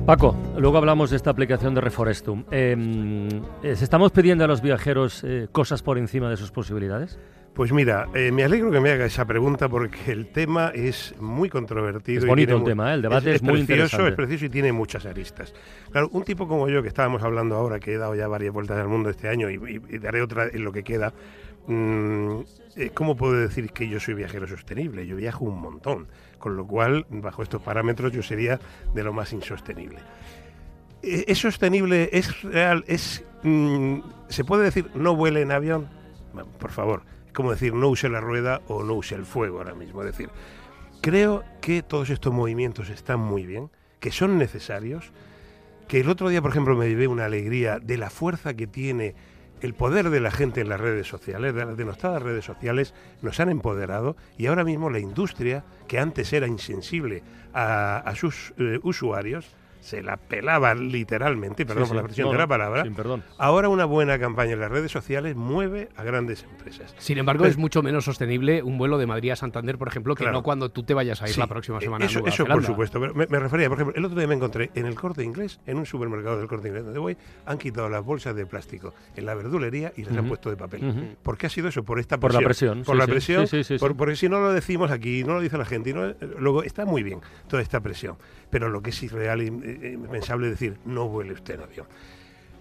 Paco, 0.09 0.35
luego 0.57 0.79
hablamos 0.79 1.11
de 1.11 1.17
esta 1.17 1.29
aplicación 1.29 1.75
de 1.75 1.83
Reforestum. 1.83 2.45
Em, 2.51 3.29
¿Estamos 3.63 4.11
pidiendo 4.11 4.43
a 4.43 4.47
los 4.47 4.63
viajeros 4.63 5.23
eh, 5.23 5.49
cosas 5.53 5.83
por 5.83 5.99
encima 5.99 6.31
de 6.31 6.39
sus 6.39 6.51
posibilidades? 6.51 7.19
Pues 7.53 7.73
mira, 7.73 8.09
eh, 8.15 8.33
me 8.33 8.43
alegro 8.43 8.71
que 8.71 8.81
me 8.81 8.89
haga 8.89 9.05
esa 9.05 9.27
pregunta 9.27 9.69
porque 9.69 10.11
el 10.11 10.29
tema 10.33 10.73
es 10.75 11.15
muy 11.21 11.51
controvertido. 11.51 12.21
Es 12.21 12.27
bonito 12.27 12.57
el 12.57 12.65
tema, 12.65 12.91
¿eh? 12.91 12.95
el 12.95 13.03
debate 13.03 13.35
es, 13.35 13.43
muy 13.43 13.65
precioso, 13.65 14.07
Es 14.07 14.15
precioso 14.15 14.47
y 14.47 14.49
tiene 14.49 14.73
muchas 14.73 15.05
aristas. 15.05 15.53
Claro, 15.91 16.09
un 16.13 16.25
tipo 16.25 16.49
como 16.49 16.71
yo 16.71 16.81
que 16.81 16.89
estábamos 16.89 17.23
hablando 17.23 17.57
ahora, 17.57 17.79
que 17.79 17.93
he 17.93 17.99
dado 17.99 18.15
ya 18.15 18.29
varias 18.29 18.55
vueltas 18.55 18.79
al 18.79 18.89
mundo 18.89 19.11
este 19.11 19.29
año 19.29 19.51
y, 19.51 19.59
daré 19.99 20.23
otra 20.23 20.47
en 20.51 20.65
lo 20.65 20.73
que 20.73 20.85
queda, 20.85 21.13
mm, 21.69 22.41
eh, 22.77 22.91
¿cómo 22.93 23.17
puedo 23.17 23.35
decir 23.35 23.71
que 23.71 23.89
yo 23.89 24.01
soy 24.01 24.15
viajero 24.15 24.47
sostenible? 24.47 25.07
Yo 25.07 25.17
viajo 25.17 25.45
un 25.45 25.61
montón, 25.61 26.09
con 26.39 26.57
lo 26.57 26.67
cual, 26.67 27.07
bajo 27.09 27.43
estos 27.43 27.63
parámetros, 27.63 28.13
yo 28.13 28.23
sería 28.23 28.59
de 28.95 29.03
lo 29.03 29.13
más 29.13 29.33
insostenible. 29.33 30.01
¿Es 31.03 31.39
sostenible? 31.39 32.11
¿Es 32.13 32.43
real? 32.43 32.85
¿Es, 32.89 33.25
mm, 33.45 34.01
¿Se 34.29 34.45
puede 34.45 34.65
decir 34.65 34.91
no 34.95 35.15
vuele 35.15 35.43
en 35.43 35.53
avión? 35.53 35.99
por 36.59 36.71
favor, 36.71 37.03
como 37.33 37.51
decir 37.51 37.75
no 37.75 37.89
use 37.89 38.09
la 38.09 38.21
rueda 38.21 38.61
o 38.69 38.83
no 38.83 38.95
use 38.95 39.15
el 39.15 39.25
fuego 39.25 39.59
ahora 39.59 39.75
mismo. 39.75 40.03
Es 40.03 40.07
decir, 40.07 40.31
creo 41.01 41.45
que 41.61 41.83
todos 41.83 42.11
estos 42.11 42.33
movimientos 42.33 42.91
están 42.91 43.21
muy 43.21 43.47
bien, 43.47 43.71
que 44.01 44.11
son 44.11 44.39
necesarios, 44.39 45.13
que 45.89 46.01
el 46.01 46.09
otro 46.09 46.29
día, 46.29 46.43
por 46.43 46.51
ejemplo, 46.51 46.77
me 46.77 46.89
llevé 46.89 47.09
una 47.09 47.25
alegría 47.25 47.79
de 47.79 47.97
la 47.97 48.11
fuerza 48.11 48.55
que 48.55 48.67
tiene 48.67 49.15
el 49.61 49.75
poder 49.75 50.11
de 50.11 50.21
la 50.21 50.31
gente 50.31 50.61
en 50.61 50.69
las 50.69 50.81
redes 50.81 51.07
sociales, 51.07 51.55
de 51.55 51.65
las 51.65 51.77
denostadas 51.77 52.23
redes 52.23 52.45
sociales, 52.45 52.95
nos 53.23 53.41
han 53.41 53.51
empoderado 53.51 54.17
y 54.37 54.47
ahora 54.47 54.65
mismo 54.65 54.91
la 54.91 54.99
industria, 54.99 55.65
que 55.87 55.99
antes 55.99 56.33
era 56.33 56.47
insensible 56.47 57.23
a, 57.55 58.13
sus 58.15 58.55
eh, 58.59 58.79
usuarios, 58.83 59.47
se 59.81 60.03
la 60.03 60.17
pelaba 60.17 60.75
literalmente, 60.75 61.65
perdón 61.65 61.89
por 61.89 61.97
la 61.97 62.03
expresión 62.03 62.31
de 62.31 62.39
la 62.39 62.47
palabra. 62.47 62.85
perdón. 62.95 63.23
Ahora 63.39 63.69
una 63.69 63.85
buena 63.85 64.19
campaña 64.19 64.53
en 64.53 64.61
las 64.61 64.71
redes 64.71 64.91
sociales 64.91 65.37
mueve 65.37 65.89
a 65.97 66.05
grandes 66.05 66.45
empresas. 66.45 66.95
Sin 66.99 67.19
embargo, 67.19 67.47
es 67.47 67.57
mucho 67.57 67.83
menos 67.83 68.05
sostenible 68.05 68.63
un 68.63 68.79
vuelo 68.79 68.99
de 68.99 69.07
Madrid 69.07 69.31
a 69.31 69.37
Santander, 69.37 69.79
por 69.79 69.89
ejemplo, 69.89 70.15
que 70.15 70.31
no 70.31 70.43
cuando 70.43 70.71
tú 70.71 70.83
te 70.83 70.95
vayas 70.95 71.23
a 71.23 71.29
ir 71.29 71.39
la 71.39 71.47
próxima 71.47 71.81
semana 71.81 72.05
eso, 72.05 72.25
a 72.25 72.29
Eso, 72.29 72.45
por 72.45 72.65
supuesto. 72.65 73.01
me, 73.01 73.27
refería, 73.27 73.69
por 73.69 73.79
ejemplo, 73.79 73.97
el 73.97 74.05
otro 74.05 74.19
día 74.19 74.27
me 74.27 74.35
encontré 74.35 74.71
en 74.75 74.87
el 74.87 74.95
corte 74.95 75.23
inglés, 75.23 75.61
en 75.67 75.79
un 75.79 75.87
supermercado 75.87 76.39
del 76.39 76.49
corte 76.49 76.69
inglés 76.69 76.85
donde 76.85 76.99
voy, 76.99 77.17
han 77.47 77.59
quitado 77.59 77.89
las 77.89 78.05
bolsas 78.05 78.35
de 78.35 78.47
plástico 78.47 78.95
en 79.17 79.27
la 79.27 79.35
verdulería 79.35 79.93
y 79.97 80.05
las 80.05 80.17
han 80.17 80.29
puesto 80.29 80.51
de 80.51 80.57
papel. 80.57 81.17
¿Por 81.23 81.37
qué 81.37 81.47
ha 81.47 81.51
sido 81.51 81.69
eso? 81.69 81.83
Por 81.83 81.99
esta 81.99 82.19
presión. 82.19 82.33
Por 82.33 82.43
la 82.43 82.47
presión. 82.47 82.83
Por 82.85 82.97
la 82.97 83.07
presión. 83.07 83.97
porque 83.97 84.17
si 84.17 84.29
no 84.29 84.41
lo 84.41 84.53
decimos 84.53 84.91
aquí, 84.91 85.25
no 85.25 85.35
lo 85.35 85.41
dice 85.41 85.59
la 85.59 85.65
gente, 85.65 85.93
no, 85.93 86.15
luego 86.39 86.63
está 86.63 86.85
muy 86.85 87.03
bien 87.03 87.21
toda 87.49 87.63
esta 87.63 87.81
presión. 87.81 88.17
Pero 88.51 88.69
lo 88.69 88.83
que 88.83 88.91
es 88.91 89.03
irreal 89.03 89.43
y 89.43 89.47
impensable 89.47 90.49
decir, 90.49 90.79
no 90.85 91.09
vuele 91.09 91.33
usted 91.33 91.55
en 91.55 91.63
avión. 91.63 91.87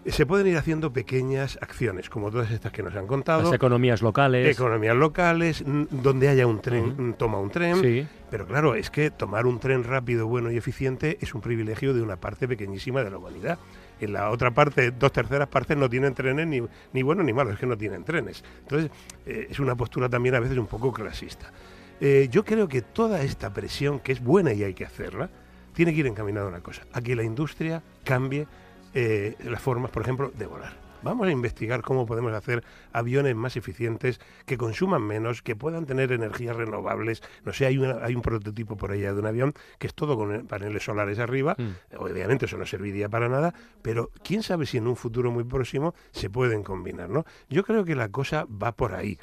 se 0.06 0.25
pueden 0.25 0.48
ir 0.48 0.58
haciendo 0.58 0.91
pequeñas 0.91 1.58
acciones, 1.62 2.10
como 2.10 2.32
todas 2.32 2.51
estas 2.51 2.72
que 2.72 2.84
nos 2.84 2.96
han 2.96 3.08
contado. 3.08 3.44
Las 3.44 3.53
economías 3.53 4.01
locales. 4.01 4.48
Economías 4.48 4.96
locales, 4.96 5.63
donde 5.65 6.29
haya 6.29 6.48
un 6.48 6.62
tren, 6.62 7.15
toma 7.17 7.39
un 7.39 7.50
tren. 7.50 7.82
Sí. 7.82 8.08
Pero 8.29 8.46
claro, 8.46 8.75
es 8.75 8.89
que 8.89 9.12
tomar 9.12 9.46
un 9.46 9.60
tren 9.60 9.84
rápido, 9.84 10.27
bueno 10.27 10.51
y 10.51 10.58
eficiente 10.58 11.17
es 11.22 11.34
un 11.34 11.41
privilegio 11.41 11.94
de 11.94 12.01
una 12.01 12.17
parte 12.17 12.48
pequeñísima 12.48 13.03
de 13.03 13.12
la 13.12 13.17
humanidad. 13.17 13.58
En 14.00 14.13
la 14.13 14.29
otra 14.29 14.51
parte, 14.51 14.91
dos 14.91 15.12
terceras 15.12 15.48
partes 15.48 15.75
no 15.75 15.89
tienen 15.89 16.13
trenes 16.13 16.46
ni, 16.46 16.62
ni 16.94 17.01
buenos 17.01 17.25
ni 17.25 17.34
malos, 17.34 17.53
es 17.53 17.60
que 17.60 17.65
no 17.65 17.77
tienen 17.77 18.03
trenes. 18.03 18.44
Entonces, 18.60 18.91
eh, 19.25 19.48
es 19.50 19.60
una 19.60 19.75
postura 19.75 20.08
también 20.08 20.36
a 20.36 20.39
veces 20.39 20.58
un 20.58 20.67
poco 20.67 20.94
clasista. 20.94 21.51
Eh, 22.00 22.27
yo 22.29 22.46
creo 22.46 22.67
que 22.67 22.82
toda 22.84 23.24
esta 23.24 23.51
presión, 23.53 24.00
que 24.00 24.12
es 24.12 24.24
buena 24.24 24.53
y 24.53 24.63
hay 24.63 24.75
que 24.75 24.86
hacerla, 24.86 25.29
tiene 25.78 25.94
que 25.94 26.00
ir 26.00 26.08
encaminada 26.08 26.48
a 26.48 26.50
una 26.50 26.62
cosa, 26.62 26.82
a 26.92 27.02
que 27.02 27.16
la 27.16 27.22
industria 27.22 27.84
cambie 28.04 28.48
eh, 28.96 29.36
las 29.44 29.62
formas, 29.62 29.92
por 29.92 30.02
ejemplo, 30.02 30.32
de 30.36 30.48
volar. 30.48 30.74
Vamos 31.04 31.28
a 31.28 31.32
investigar 31.32 31.84
cómo 31.84 32.08
podemos 32.08 32.34
hacer 32.34 32.64
aviones 32.94 33.36
más 33.36 33.56
eficientes, 33.58 34.20
que 34.48 34.58
consuman 34.58 35.04
menos, 35.04 35.44
que 35.44 35.56
puedan 35.56 35.86
tener 35.86 36.12
energías 36.12 36.56
renovables. 36.56 37.22
No 37.46 37.54
sé, 37.54 37.68
hay, 37.68 37.80
hay 38.02 38.16
un 38.16 38.24
prototipo 38.24 38.76
por 38.76 38.90
allá 38.90 39.14
de 39.14 39.20
un 39.20 39.28
avión 39.28 39.54
que 39.78 39.86
es 39.86 39.94
todo 39.94 40.18
con 40.18 40.48
paneles 40.48 40.84
solares 40.84 41.20
arriba. 41.20 41.56
Mm. 41.60 41.98
Obviamente 42.00 42.48
eso 42.48 42.58
no 42.58 42.66
serviría 42.66 43.08
para 43.08 43.30
nada, 43.30 43.54
pero 43.84 44.10
quién 44.24 44.42
sabe 44.42 44.66
si 44.66 44.78
en 44.78 44.88
un 44.88 44.96
futuro 44.96 45.30
muy 45.30 45.44
próximo 45.44 45.94
se 46.10 46.32
pueden 46.32 46.64
combinar, 46.64 47.08
¿no? 47.08 47.24
Yo 47.52 47.64
creo 47.64 47.86
que 47.86 47.94
la 47.94 48.10
cosa 48.10 48.48
va 48.50 48.72
por 48.72 48.96
ahí 48.96 49.20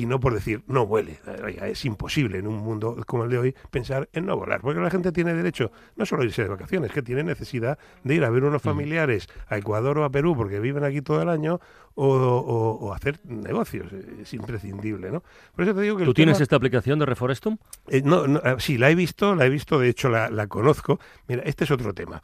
y 0.00 0.06
no 0.06 0.18
por 0.18 0.32
decir 0.32 0.62
no 0.66 0.86
vuele. 0.86 1.20
es 1.64 1.84
imposible 1.84 2.38
en 2.38 2.46
un 2.46 2.56
mundo 2.56 2.96
como 3.06 3.24
el 3.24 3.30
de 3.30 3.38
hoy 3.38 3.54
pensar 3.70 4.08
en 4.14 4.24
no 4.24 4.34
volar, 4.34 4.62
porque 4.62 4.80
la 4.80 4.88
gente 4.88 5.12
tiene 5.12 5.34
derecho 5.34 5.70
no 5.96 6.06
solo 6.06 6.22
a 6.22 6.24
irse 6.24 6.42
de 6.42 6.48
vacaciones, 6.48 6.90
que 6.90 7.02
tiene 7.02 7.22
necesidad 7.22 7.78
de 8.02 8.14
ir 8.14 8.24
a 8.24 8.30
ver 8.30 8.44
unos 8.44 8.62
familiares 8.62 9.28
a 9.48 9.58
Ecuador 9.58 9.98
o 9.98 10.04
a 10.04 10.10
Perú 10.10 10.34
porque 10.34 10.58
viven 10.58 10.84
aquí 10.84 11.02
todo 11.02 11.20
el 11.20 11.28
año 11.28 11.60
o, 11.94 12.92
hacer 12.94 13.20
negocios. 13.24 13.92
Es 13.92 14.32
imprescindible, 14.32 15.10
¿no? 15.10 15.22
Por 15.54 15.64
eso 15.64 15.74
te 15.74 15.82
digo 15.82 15.98
que 15.98 16.04
¿Tú 16.04 16.14
tienes 16.14 16.40
esta 16.40 16.56
aplicación 16.56 16.98
de 16.98 17.04
Reforestum? 17.04 17.58
Eh, 17.88 18.00
no, 18.02 18.40
ah, 18.42 18.56
sí, 18.58 18.78
la 18.78 18.90
he 18.90 18.94
visto, 18.94 19.34
la 19.34 19.44
he 19.44 19.50
visto, 19.50 19.78
de 19.78 19.90
hecho 19.90 20.08
la, 20.08 20.30
la 20.30 20.46
conozco. 20.46 20.98
Mira, 21.28 21.42
este 21.44 21.64
es 21.64 21.70
otro 21.70 21.92
tema 21.92 22.22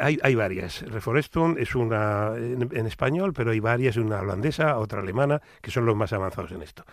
hay, 0.00 0.18
hay, 0.22 0.34
varias. 0.34 0.82
Reforestum 0.82 1.56
es 1.58 1.74
una 1.74 2.32
en, 2.36 2.86
español, 2.86 3.32
pero 3.32 3.50
hay 3.50 3.60
varias, 3.60 3.96
una 3.96 4.20
holandesa, 4.20 4.78
otra 4.78 5.00
alemana, 5.00 5.40
que 5.60 5.70
son 5.70 5.84
los 5.86 5.96
más 5.96 6.12
avanzados 6.12 6.52
en 6.52 6.62
esto. 6.62 6.84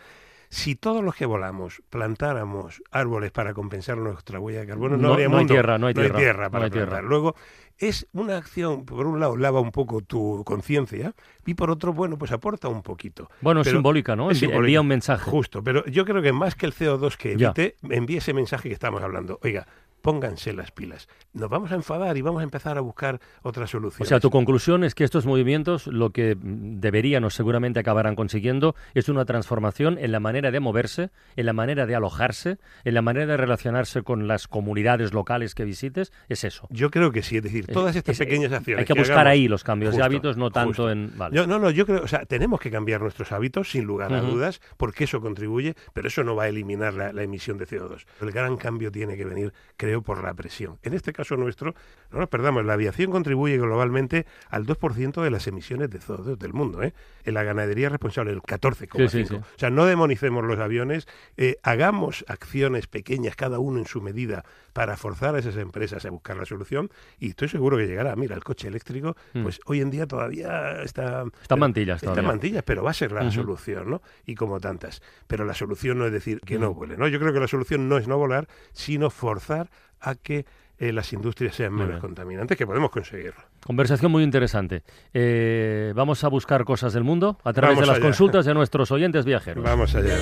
Si 0.49 0.75
todos 0.75 1.01
los 1.01 1.15
que 1.15 1.25
volamos 1.25 1.81
plantáramos 1.89 2.83
árboles 2.91 3.31
para 3.31 3.53
compensar 3.53 3.97
nuestra 3.97 4.37
huella 4.37 4.59
de 4.59 4.67
carbono, 4.67 4.97
no, 4.97 5.13
habría 5.13 5.29
Hay 5.29 5.45
tierra, 5.45 5.77
no 5.77 5.87
hay 5.87 5.93
tierra, 5.93 6.49
para 6.49 6.69
plantar. 6.69 7.05
Luego, 7.05 7.35
es 7.77 8.07
una 8.11 8.35
acción, 8.35 8.85
por 8.85 9.07
un 9.07 9.19
lado, 9.21 9.37
lava 9.37 9.61
un 9.61 9.71
poco 9.71 10.01
tu 10.01 10.43
conciencia 10.45 11.13
y 11.45 11.53
por 11.53 11.71
otro, 11.71 11.93
bueno, 11.93 12.17
pues 12.17 12.33
aporta 12.33 12.67
un 12.67 12.81
poquito. 12.81 13.29
Bueno, 13.39 13.61
es 13.61 13.69
simbólica, 13.69 14.17
¿no? 14.17 14.29
Envía 14.29 14.81
un 14.81 14.87
mensaje. 14.87 15.29
Justo, 15.29 15.63
pero 15.63 15.85
yo 15.85 16.03
creo 16.03 16.21
que 16.21 16.33
más 16.33 16.55
que 16.55 16.65
el 16.65 16.73
CO2 16.73 17.15
que 17.15 17.31
emite, 17.31 17.77
envíe 17.89 18.17
ese 18.17 18.33
mensaje 18.33 18.67
que 18.67 18.73
estamos 18.73 19.01
hablando. 19.01 19.39
Oiga, 19.43 19.65
pónganse 20.01 20.53
las 20.53 20.71
pilas. 20.71 21.07
Nos 21.33 21.49
vamos 21.49 21.71
a 21.71 21.75
enfadar 21.75 22.17
y 22.17 22.21
vamos 22.21 22.41
a 22.41 22.43
empezar 22.43 22.77
a 22.77 22.81
buscar 22.81 23.19
otras 23.41 23.69
soluciones. 23.69 24.07
O 24.07 24.09
sea, 24.09 24.19
tu 24.19 24.29
conclusión 24.29 24.83
es 24.83 24.95
que 24.95 25.03
estos 25.03 25.25
movimientos 25.25 25.87
lo 25.87 26.11
que 26.11 26.35
deberían 26.41 27.23
o 27.23 27.29
seguramente 27.29 27.79
acabarán 27.79 28.15
consiguiendo 28.15 28.75
es 28.93 29.09
una 29.09 29.25
transformación 29.25 29.97
en 29.99 30.11
la 30.11 30.19
manera 30.19 30.51
de 30.51 30.59
moverse, 30.59 31.11
en 31.35 31.45
la 31.45 31.53
manera 31.53 31.85
de 31.85 31.95
alojarse, 31.95 32.57
en 32.83 32.93
la 32.93 33.01
manera 33.01 33.25
de 33.25 33.37
relacionarse 33.37 34.03
con 34.03 34.27
las 34.27 34.47
comunidades 34.47 35.13
locales 35.13 35.55
que 35.55 35.63
visites. 35.63 36.11
Es 36.29 36.43
eso. 36.43 36.67
Yo 36.69 36.91
creo 36.91 37.11
que 37.11 37.23
sí, 37.23 37.37
es 37.37 37.43
decir, 37.43 37.67
todas 37.67 37.95
estas 37.95 38.17
pequeñas 38.17 38.51
acciones. 38.51 38.79
Hay 38.79 38.85
que, 38.85 38.99
buscar 38.99 39.27
ahí 39.27 39.47
los 39.47 39.63
cambios 39.63 39.95
de 39.95 40.03
hábitos, 40.03 40.37
no 40.37 40.51
tanto 40.51 40.89
en. 40.89 41.13
no, 41.17 41.59
no, 41.59 41.69
yo 41.69 41.85
creo, 41.85 42.03
o 42.03 42.07
sea, 42.07 42.25
tenemos 42.25 42.59
que 42.59 42.71
cambiar 42.71 43.01
nuestros 43.01 43.31
hábitos 43.31 43.71
sin 43.71 43.85
lugar 43.85 44.13
a 44.13 44.21
dudas, 44.21 44.61
porque 44.77 45.05
eso 45.05 45.21
contribuye, 45.21 45.75
pero 45.93 46.07
eso 46.07 46.23
no 46.23 46.35
va 46.35 46.43
a 46.43 46.47
eliminar 46.47 46.93
la, 46.93 47.13
la 47.13 47.23
emisión 47.23 47.57
de 47.57 47.67
CO2. 47.67 48.05
El 48.21 48.31
gran 48.31 48.57
cambio 48.57 48.91
tiene 48.91 49.17
que 49.17 49.25
venir, 49.25 49.53
creo 49.77 49.90
por 49.99 50.23
la 50.23 50.33
presión. 50.33 50.79
En 50.83 50.93
este 50.93 51.11
caso 51.11 51.35
nuestro, 51.35 51.75
no 52.11 52.19
nos 52.19 52.29
perdamos, 52.29 52.63
la 52.63 52.73
aviación 52.73 53.11
contribuye 53.11 53.57
globalmente 53.57 54.25
al 54.49 54.65
2% 54.65 55.21
de 55.21 55.29
las 55.29 55.47
emisiones 55.47 55.89
de 55.89 55.99
CO2 55.99 56.37
del 56.37 56.53
mundo. 56.53 56.81
¿eh? 56.83 56.93
En 57.25 57.33
la 57.33 57.43
ganadería 57.43 57.89
responsable 57.89 58.31
el 58.31 58.41
14,5%. 58.41 59.39
O 59.39 59.43
sea, 59.57 59.69
no 59.69 59.85
demonicemos 59.85 60.43
los 60.45 60.59
aviones, 60.59 61.07
eh, 61.37 61.57
hagamos 61.63 62.23
acciones 62.27 62.87
pequeñas, 62.87 63.35
cada 63.35 63.59
uno 63.59 63.79
en 63.79 63.85
su 63.85 64.01
medida, 64.01 64.45
para 64.73 64.97
forzar 64.97 65.35
a 65.35 65.39
esas 65.39 65.55
empresas 65.57 66.05
a 66.05 66.09
buscar 66.09 66.37
la 66.37 66.45
solución 66.45 66.89
y 67.19 67.29
estoy 67.29 67.49
seguro 67.49 67.77
que 67.77 67.87
llegará. 67.87 68.15
Mira, 68.15 68.35
el 68.35 68.43
coche 68.43 68.67
eléctrico, 68.67 69.15
mm. 69.33 69.43
pues 69.43 69.59
hoy 69.65 69.81
en 69.81 69.89
día 69.89 70.07
todavía 70.07 70.81
está... 70.83 71.23
Está 71.41 71.55
en 71.55 71.59
mantillas 71.59 72.03
Está 72.03 72.19
en 72.19 72.27
mantillas, 72.27 72.63
pero 72.63 72.83
va 72.83 72.91
a 72.91 72.93
ser 72.93 73.11
la 73.11 73.29
solución, 73.31 73.89
¿no? 73.89 74.01
Y 74.25 74.35
como 74.35 74.59
tantas. 74.59 75.01
Pero 75.27 75.45
la 75.45 75.53
solución 75.53 75.99
no 75.99 76.05
es 76.05 76.11
decir 76.11 76.39
que 76.41 76.57
no 76.57 76.71
mm. 76.71 76.75
vuele, 76.75 76.97
¿no? 76.97 77.07
Yo 77.07 77.19
creo 77.19 77.33
que 77.33 77.39
la 77.39 77.47
solución 77.47 77.89
no 77.89 77.97
es 77.97 78.07
no 78.07 78.17
volar, 78.17 78.47
sino 78.73 79.09
forzar 79.09 79.69
a 79.99 80.15
que 80.15 80.45
eh, 80.81 80.91
las 80.91 81.13
industrias 81.13 81.55
sean 81.55 81.75
menos 81.75 81.99
contaminantes, 81.99 82.57
que 82.57 82.65
podemos 82.65 82.89
conseguirlo. 82.89 83.43
Conversación 83.63 84.11
muy 84.11 84.23
interesante. 84.23 84.81
Eh, 85.13 85.93
vamos 85.95 86.23
a 86.23 86.27
buscar 86.27 86.65
cosas 86.65 86.93
del 86.93 87.03
mundo 87.03 87.37
a 87.43 87.53
través 87.53 87.79
de 87.79 87.85
las 87.85 87.99
consultas 87.99 88.45
de 88.45 88.55
nuestros 88.55 88.91
oyentes 88.91 89.23
viajeros. 89.23 89.63
Vamos 89.63 89.93
allá. 89.93 90.17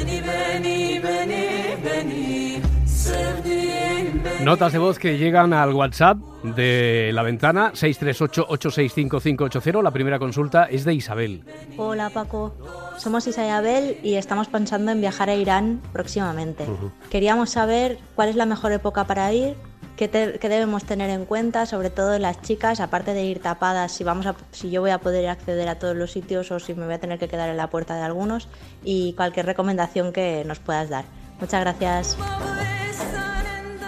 Notas 4.43 4.73
de 4.73 4.79
voz 4.79 4.99
que 4.99 5.17
llegan 5.17 5.53
al 5.53 5.73
WhatsApp 5.73 6.17
de 6.43 7.11
la 7.13 7.23
ventana 7.23 7.71
638-865580. 7.73 9.83
La 9.83 9.91
primera 9.91 10.19
consulta 10.19 10.65
es 10.65 10.85
de 10.85 10.93
Isabel. 10.93 11.43
Hola 11.77 12.09
Paco, 12.09 12.53
somos 12.97 13.27
Isabel 13.27 13.97
y 14.01 14.15
estamos 14.15 14.47
pensando 14.47 14.91
en 14.91 15.01
viajar 15.01 15.29
a 15.29 15.35
Irán 15.35 15.81
próximamente. 15.91 16.65
Queríamos 17.09 17.49
saber 17.49 17.99
cuál 18.15 18.29
es 18.29 18.35
la 18.35 18.45
mejor 18.45 18.71
época 18.71 19.05
para 19.05 19.33
ir, 19.33 19.55
¿Qué, 19.99 20.07
debemos 20.07 20.85
tener 20.85 21.09
en 21.09 21.25
cuenta, 21.25 21.65
sobre 21.65 21.89
todo 21.89 22.17
las 22.19 22.41
chicas, 22.41 22.79
aparte 22.79 23.13
de 23.13 23.25
ir 23.25 23.41
tapadas, 23.41 23.91
si, 23.91 24.05
vamos 24.05 24.27
a, 24.27 24.35
si 24.51 24.71
yo 24.71 24.79
voy 24.79 24.91
a 24.91 24.99
poder 24.99 25.27
acceder 25.27 25.67
a 25.67 25.77
todos 25.77 25.93
los 25.93 26.13
sitios 26.13 26.51
o 26.51 26.59
si 26.61 26.73
me 26.73 26.85
voy 26.85 26.93
a 26.93 26.99
tener 26.99 27.19
que 27.19 27.27
quedar 27.27 27.49
en 27.49 27.57
la 27.57 27.69
puerta 27.69 27.97
de 27.97 28.03
algunos? 28.03 28.47
Y 28.81 29.11
cualquier 29.17 29.45
recomendación 29.45 30.13
que 30.13 30.45
nos 30.45 30.59
puedas 30.59 30.89
dar. 30.89 31.03
Muchas 31.41 31.59
gracias. 31.59 32.17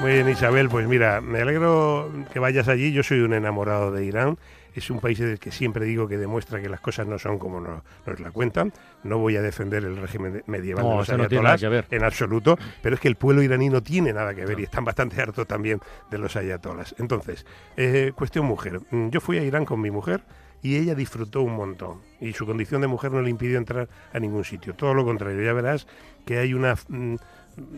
Muy 0.01 0.13
bien, 0.13 0.29
Isabel, 0.29 0.67
pues 0.69 0.87
mira, 0.87 1.21
me 1.21 1.41
alegro 1.41 2.11
que 2.33 2.39
vayas 2.39 2.67
allí. 2.67 2.91
Yo 2.91 3.03
soy 3.03 3.21
un 3.21 3.33
enamorado 3.33 3.91
de 3.91 4.03
Irán 4.03 4.37
es 4.75 4.89
un 4.89 4.99
país 4.99 5.19
del 5.19 5.39
que 5.39 5.51
siempre 5.51 5.85
digo 5.85 6.07
que 6.07 6.17
demuestra 6.17 6.61
que 6.61 6.69
las 6.69 6.79
cosas 6.79 7.07
no 7.07 7.19
son 7.19 7.37
como 7.37 7.59
nos, 7.59 8.19
la 8.19 8.31
cuentan. 8.31 8.71
No 9.03 9.17
voy 9.17 9.35
a 9.35 9.41
defender 9.41 9.83
el 9.83 9.97
régimen 9.97 10.43
medieval 10.47 10.83
de 10.83 10.95
los 10.95 11.09
ayatolás 11.09 11.63
en 11.63 12.03
absoluto, 12.03 12.57
pero 12.81 12.95
es 12.95 13.01
que 13.01 13.07
el 13.07 13.15
pueblo 13.15 13.41
iraní 13.41 13.69
no 13.69 13.81
tiene 13.83 14.13
nada 14.13 14.33
que 14.33 14.45
ver 14.45 14.59
y 14.59 14.63
están 14.63 14.85
bastante 14.85 15.21
hartos 15.21 15.47
también 15.47 15.79
de 16.09 16.17
los 16.17 16.35
ayatolás. 16.35 16.95
Entonces, 16.99 17.45
eh, 17.77 18.13
cuestión 18.15 18.45
mujer. 18.45 18.79
Mm, 18.91 19.09
yo 19.09 19.19
fui 19.19 19.37
a 19.37 19.43
Irán 19.43 19.65
con 19.65 19.81
mi 19.81 19.91
mujer 19.91 20.21
y 20.61 20.77
ella 20.77 20.95
disfrutó 20.95 21.41
un 21.41 21.55
montón. 21.55 22.01
Y 22.19 22.33
su 22.33 22.45
condición 22.45 22.81
de 22.81 22.87
mujer 22.87 23.11
no 23.11 23.21
le 23.21 23.29
impidió 23.29 23.57
entrar 23.57 23.89
a 24.13 24.19
ningún 24.19 24.45
sitio. 24.45 24.73
Todo 24.75 24.93
lo 24.93 25.03
contrario, 25.03 25.41
ya 25.43 25.53
verás 25.53 25.87
que 26.25 26.37
hay 26.37 26.53
una... 26.53 26.75
Mm, 26.87 27.15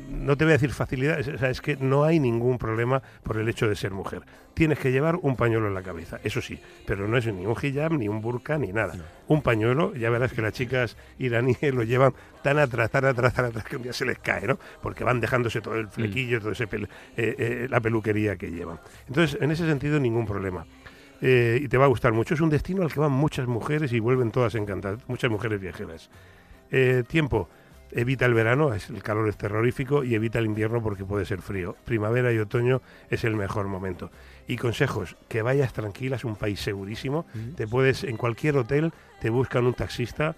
no 0.10 0.38
te 0.38 0.46
voy 0.46 0.52
a 0.52 0.56
decir 0.56 0.72
facilidad, 0.72 1.20
es, 1.20 1.62
que 1.62 1.76
no 1.78 2.04
hay 2.04 2.20
ningún 2.20 2.58
problema 2.58 3.02
por 3.24 3.38
el 3.38 3.50
hecho 3.50 3.68
de 3.68 3.76
ser 3.76 3.92
mujer. 3.92 4.22
Tienes 4.54 4.80
que 4.80 4.92
llevar 4.92 5.16
un 5.16 5.36
pañuelo 5.36 5.68
en 5.68 5.74
la 5.74 5.82
cabeza, 5.82 6.20
eso 6.24 6.42
sí, 6.42 6.60
pero 6.86 7.08
no 7.08 7.18
es 7.18 7.26
ni 7.26 7.46
un 7.46 7.56
hijab, 7.62 7.94
ni 7.94 8.08
un 8.08 8.22
burka, 8.22 8.58
ni 8.58 8.72
nada. 8.72 8.96
Un 9.28 9.42
pañuelo, 9.42 9.96
ya 9.96 10.10
verás 10.10 10.34
que 10.34 10.42
las 10.42 10.54
chicas 10.54 10.96
iraníes 11.18 11.62
lo 11.74 11.84
llevan 11.84 12.14
tan 12.42 12.60
atrás, 12.60 12.92
tan 12.92 13.06
atrás, 13.06 13.34
tan 13.34 13.46
atrás 13.46 13.66
que 13.66 13.78
un 13.78 13.84
día 13.84 13.94
se 13.94 14.06
les 14.06 14.20
cae, 14.20 14.48
¿no? 14.48 14.58
Porque 14.82 15.04
van 15.04 15.20
dejándose 15.20 15.62
todo 15.62 15.76
el 15.76 15.88
flequillo, 15.88 16.40
todo 16.40 16.52
ese 16.52 16.64
eh, 16.64 16.88
eh, 17.18 17.68
la 17.70 17.82
peluquería 17.82 18.36
que 18.36 18.52
llevan. 18.52 18.80
Entonces, 19.08 19.38
en 19.42 19.52
ese 19.52 19.66
sentido, 19.66 20.00
ningún 20.00 20.26
problema. 20.26 20.66
Eh, 21.22 21.60
y 21.62 21.68
te 21.68 21.78
va 21.78 21.86
a 21.86 21.88
gustar 21.88 22.12
mucho. 22.12 22.34
Es 22.34 22.42
un 22.42 22.50
destino 22.50 22.84
al 22.84 22.92
que 22.92 23.00
van 23.00 23.12
muchas 23.12 23.48
mujeres 23.48 23.94
y 23.94 24.00
vuelven 24.00 24.32
todas 24.32 24.56
encantadas, 24.56 25.00
muchas 25.08 25.32
mujeres 25.32 25.60
viajeras. 25.60 26.10
tiempo 27.08 27.50
evita 27.96 28.26
el 28.26 28.34
verano, 28.34 28.74
es, 28.74 28.90
el 28.90 29.04
calor 29.04 29.30
es 29.30 29.38
terrorífico, 29.38 30.04
y 30.04 30.16
evita 30.16 30.40
el 30.40 30.46
invierno 30.46 30.82
porque 30.82 31.06
puede 31.06 31.26
ser 31.26 31.42
frío. 31.42 31.76
Primavera 31.86 32.32
y 32.34 32.40
otoño 32.40 32.82
es 33.10 33.24
el 33.24 33.36
mejor 33.36 33.68
momento. 33.68 34.12
Y 34.48 34.58
consejos, 34.58 35.16
que 35.28 35.42
vayas 35.42 35.74
tranquila, 35.74 36.18
es 36.18 36.26
un 36.26 36.36
país 36.36 36.60
segurísimo. 36.60 37.26
Te 37.56 37.68
puedes, 37.68 38.04
en 38.04 38.18
cualquier 38.18 38.58
hotel, 38.58 38.92
te 39.22 39.30
buscan 39.30 39.66
un 39.66 39.74
taxista, 39.74 40.36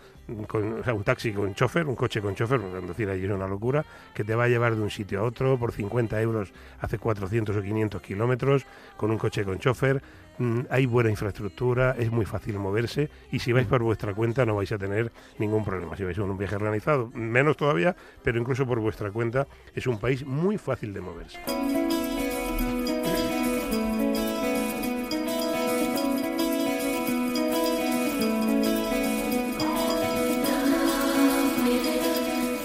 con, 0.48 0.82
o 0.82 0.84
sea, 0.84 0.94
un 0.94 1.04
taxi 1.04 1.32
con 1.32 1.56
chofer, 1.56 1.88
un 1.88 1.96
coche 1.96 2.22
con 2.22 2.36
chofer, 2.36 2.62
decir 2.62 3.10
allí 3.10 3.26
es 3.26 3.32
una 3.32 3.48
locura, 3.48 3.84
que 4.14 4.24
te 4.24 4.36
va 4.36 4.44
a 4.44 4.48
llevar 4.48 4.76
de 4.76 4.82
un 4.82 4.92
sitio 4.92 5.22
a 5.22 5.24
otro 5.24 5.58
por 5.58 5.72
50 5.72 6.22
euros 6.22 6.54
hace 6.80 7.00
400 7.00 7.56
o 7.56 7.62
500 7.62 8.02
kilómetros, 8.02 8.66
con 8.98 9.10
un 9.10 9.18
coche 9.18 9.44
con 9.44 9.58
chofer 9.58 10.02
Mm, 10.02 10.25
Mm, 10.38 10.62
hay 10.70 10.86
buena 10.86 11.10
infraestructura, 11.10 11.96
es 11.98 12.12
muy 12.12 12.26
fácil 12.26 12.60
moverse 12.60 13.10
y 13.32 13.40
si 13.40 13.52
vais 13.52 13.68
mm. 13.68 13.70
por 13.70 13.84
vuestra 13.84 14.14
cuenta 14.14 14.46
no 14.46 14.56
vais 14.56 14.72
a 14.72 14.78
tener 14.78 15.12
ningún 15.38 15.64
problema. 15.64 15.96
Si 15.96 16.04
vais 16.04 16.18
a 16.18 16.24
un 16.24 16.38
viaje 16.38 16.56
organizado, 16.56 17.10
menos 17.14 17.58
todavía, 17.58 17.96
pero 18.24 18.40
incluso 18.40 18.66
por 18.66 18.80
vuestra 18.80 19.12
cuenta 19.12 19.48
es 19.74 19.88
un 19.88 20.00
país 20.00 20.26
muy 20.26 20.58
fácil 20.58 20.94
de 20.94 21.02
moverse. 21.02 21.40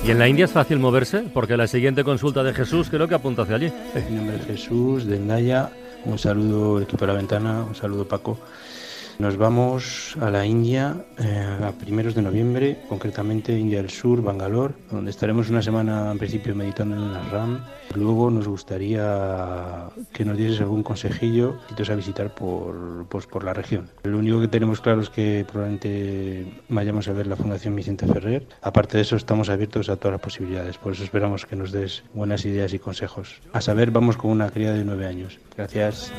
¿Y 0.02 0.10
en 0.10 0.18
la 0.18 0.26
India 0.26 0.46
es 0.46 0.50
fácil 0.50 0.78
moverse? 0.78 1.24
Porque 1.32 1.56
la 1.56 1.66
siguiente 1.66 2.02
consulta 2.02 2.42
de 2.42 2.52
Jesús 2.54 2.88
creo 2.90 3.06
que 3.06 3.14
apunta 3.14 3.42
hacia 3.42 3.56
allí. 3.56 3.72
En 3.94 4.16
nombre 4.16 4.38
de 4.38 4.44
Jesús, 4.44 5.06
del 5.06 5.26
Naya. 5.26 5.70
Un 6.04 6.18
saludo, 6.18 6.80
equipo 6.80 7.04
de 7.04 7.12
la 7.12 7.18
ventana. 7.18 7.62
Un 7.64 7.74
saludo, 7.74 8.08
Paco. 8.08 8.38
Nos 9.20 9.36
vamos 9.36 10.16
a 10.18 10.30
la 10.30 10.46
India 10.46 10.96
eh, 11.18 11.46
a 11.62 11.72
primeros 11.72 12.14
de 12.14 12.22
noviembre, 12.22 12.78
concretamente 12.88 13.52
India 13.52 13.76
del 13.76 13.90
Sur, 13.90 14.22
Bangalore, 14.22 14.72
donde 14.90 15.10
estaremos 15.10 15.50
una 15.50 15.60
semana 15.60 16.10
en 16.10 16.18
principio 16.18 16.54
meditando 16.54 16.96
en 16.96 17.12
la 17.12 17.22
RAM. 17.28 17.60
Luego 17.94 18.30
nos 18.30 18.48
gustaría 18.48 19.90
que 20.14 20.24
nos 20.24 20.38
dieses 20.38 20.62
algún 20.62 20.82
consejillo 20.82 21.58
y 21.68 21.92
a 21.92 21.94
visitar 21.94 22.34
por, 22.34 23.04
pues, 23.10 23.26
por 23.26 23.44
la 23.44 23.52
región. 23.52 23.90
Lo 24.04 24.16
único 24.16 24.40
que 24.40 24.48
tenemos 24.48 24.80
claro 24.80 25.02
es 25.02 25.10
que 25.10 25.44
probablemente 25.46 26.62
vayamos 26.70 27.06
a 27.08 27.12
ver 27.12 27.26
la 27.26 27.36
Fundación 27.36 27.76
Vicente 27.76 28.06
Ferrer. 28.06 28.46
Aparte 28.62 28.96
de 28.96 29.02
eso, 29.02 29.16
estamos 29.16 29.50
abiertos 29.50 29.90
a 29.90 29.96
todas 29.96 30.12
las 30.12 30.22
posibilidades, 30.22 30.78
por 30.78 30.94
eso 30.94 31.04
esperamos 31.04 31.44
que 31.44 31.56
nos 31.56 31.72
des 31.72 32.04
buenas 32.14 32.46
ideas 32.46 32.72
y 32.72 32.78
consejos. 32.78 33.42
A 33.52 33.60
saber, 33.60 33.90
vamos 33.90 34.16
con 34.16 34.30
una 34.30 34.48
cría 34.48 34.72
de 34.72 34.82
nueve 34.82 35.06
años. 35.06 35.38
Gracias. 35.54 36.10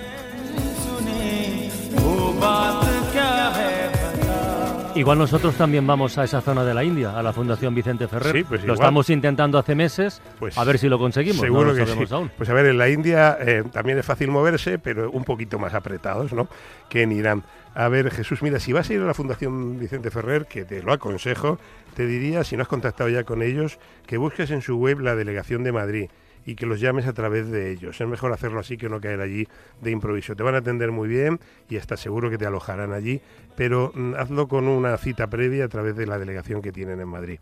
Igual 5.02 5.18
nosotros 5.18 5.56
también 5.56 5.88
vamos 5.88 6.16
a 6.20 6.26
esa 6.26 6.42
zona 6.42 6.64
de 6.64 6.76
la 6.76 6.84
India, 6.84 7.18
a 7.18 7.24
la 7.24 7.34
Fundación 7.34 7.74
Vicente 7.74 8.08
Ferrer. 8.08 8.36
Sí, 8.36 8.44
pues 8.44 8.64
lo 8.64 8.76
estamos 8.76 9.10
intentando 9.10 9.58
hace 9.58 9.74
meses, 9.74 10.22
pues 10.38 10.56
a 10.56 10.64
ver 10.64 10.78
si 10.78 10.90
lo 10.90 11.00
conseguimos. 11.00 11.42
Seguro 11.42 11.74
que 11.74 11.88
sí. 11.88 12.06
Pues 12.38 12.48
a 12.52 12.54
ver, 12.54 12.68
en 12.68 12.78
la 12.78 12.88
India 12.88 13.36
eh, 13.42 13.64
también 13.72 13.98
es 13.98 14.06
fácil 14.06 14.30
moverse, 14.30 14.78
pero 14.78 15.10
un 15.10 15.24
poquito 15.24 15.58
más 15.58 15.74
apretados, 15.74 16.34
¿no? 16.34 16.48
Que 16.88 17.02
en 17.02 17.14
Irán. 17.14 17.44
A 17.74 17.88
ver, 17.88 18.12
Jesús, 18.12 18.44
mira, 18.44 18.60
si 18.60 18.74
vas 18.74 18.92
a 18.92 18.94
ir 18.94 19.02
a 19.02 19.06
la 19.06 19.16
Fundación 19.16 19.80
Vicente 19.80 20.12
Ferrer, 20.12 20.46
que 20.46 20.66
te 20.66 20.84
lo 20.84 20.94
aconsejo, 20.94 21.58
te 21.96 22.06
diría, 22.06 22.44
si 22.44 22.56
no 22.56 22.62
has 22.62 22.68
contactado 22.68 23.10
ya 23.10 23.24
con 23.24 23.42
ellos, 23.42 23.80
que 24.06 24.18
busques 24.18 24.52
en 24.52 24.62
su 24.62 24.78
web 24.78 25.00
la 25.00 25.16
delegación 25.16 25.64
de 25.64 25.72
Madrid 25.72 26.10
y 26.46 26.56
que 26.56 26.66
los 26.66 26.80
llames 26.80 27.08
a 27.08 27.14
través 27.14 27.50
de 27.50 27.72
ellos. 27.72 28.00
Es 28.00 28.08
mejor 28.08 28.34
hacerlo 28.34 28.60
así 28.60 28.78
que 28.78 28.90
no 28.90 29.00
caer 29.00 29.22
allí 29.22 29.48
de 29.82 29.92
improviso. 29.92 30.36
Te 30.36 30.44
van 30.44 30.56
a 30.56 30.60
atender 30.60 30.92
muy 30.92 31.08
bien 31.08 31.40
y 31.70 31.76
estás 31.76 32.00
seguro 32.00 32.30
que 32.30 32.38
te 32.38 32.46
alojarán 32.46 32.94
allí, 32.94 33.22
pero 33.56 33.92
mm, 33.94 34.16
hazlo 34.16 34.48
con 34.48 34.68
una 34.68 34.98
cita 34.98 35.28
previa 35.28 35.66
a 35.66 35.70
través 35.70 35.96
de 35.96 36.08
la 36.08 36.18
delegación 36.18 36.62
que 36.62 36.72
tienen 36.72 37.00
en 37.00 37.08
Madrid. 37.08 37.40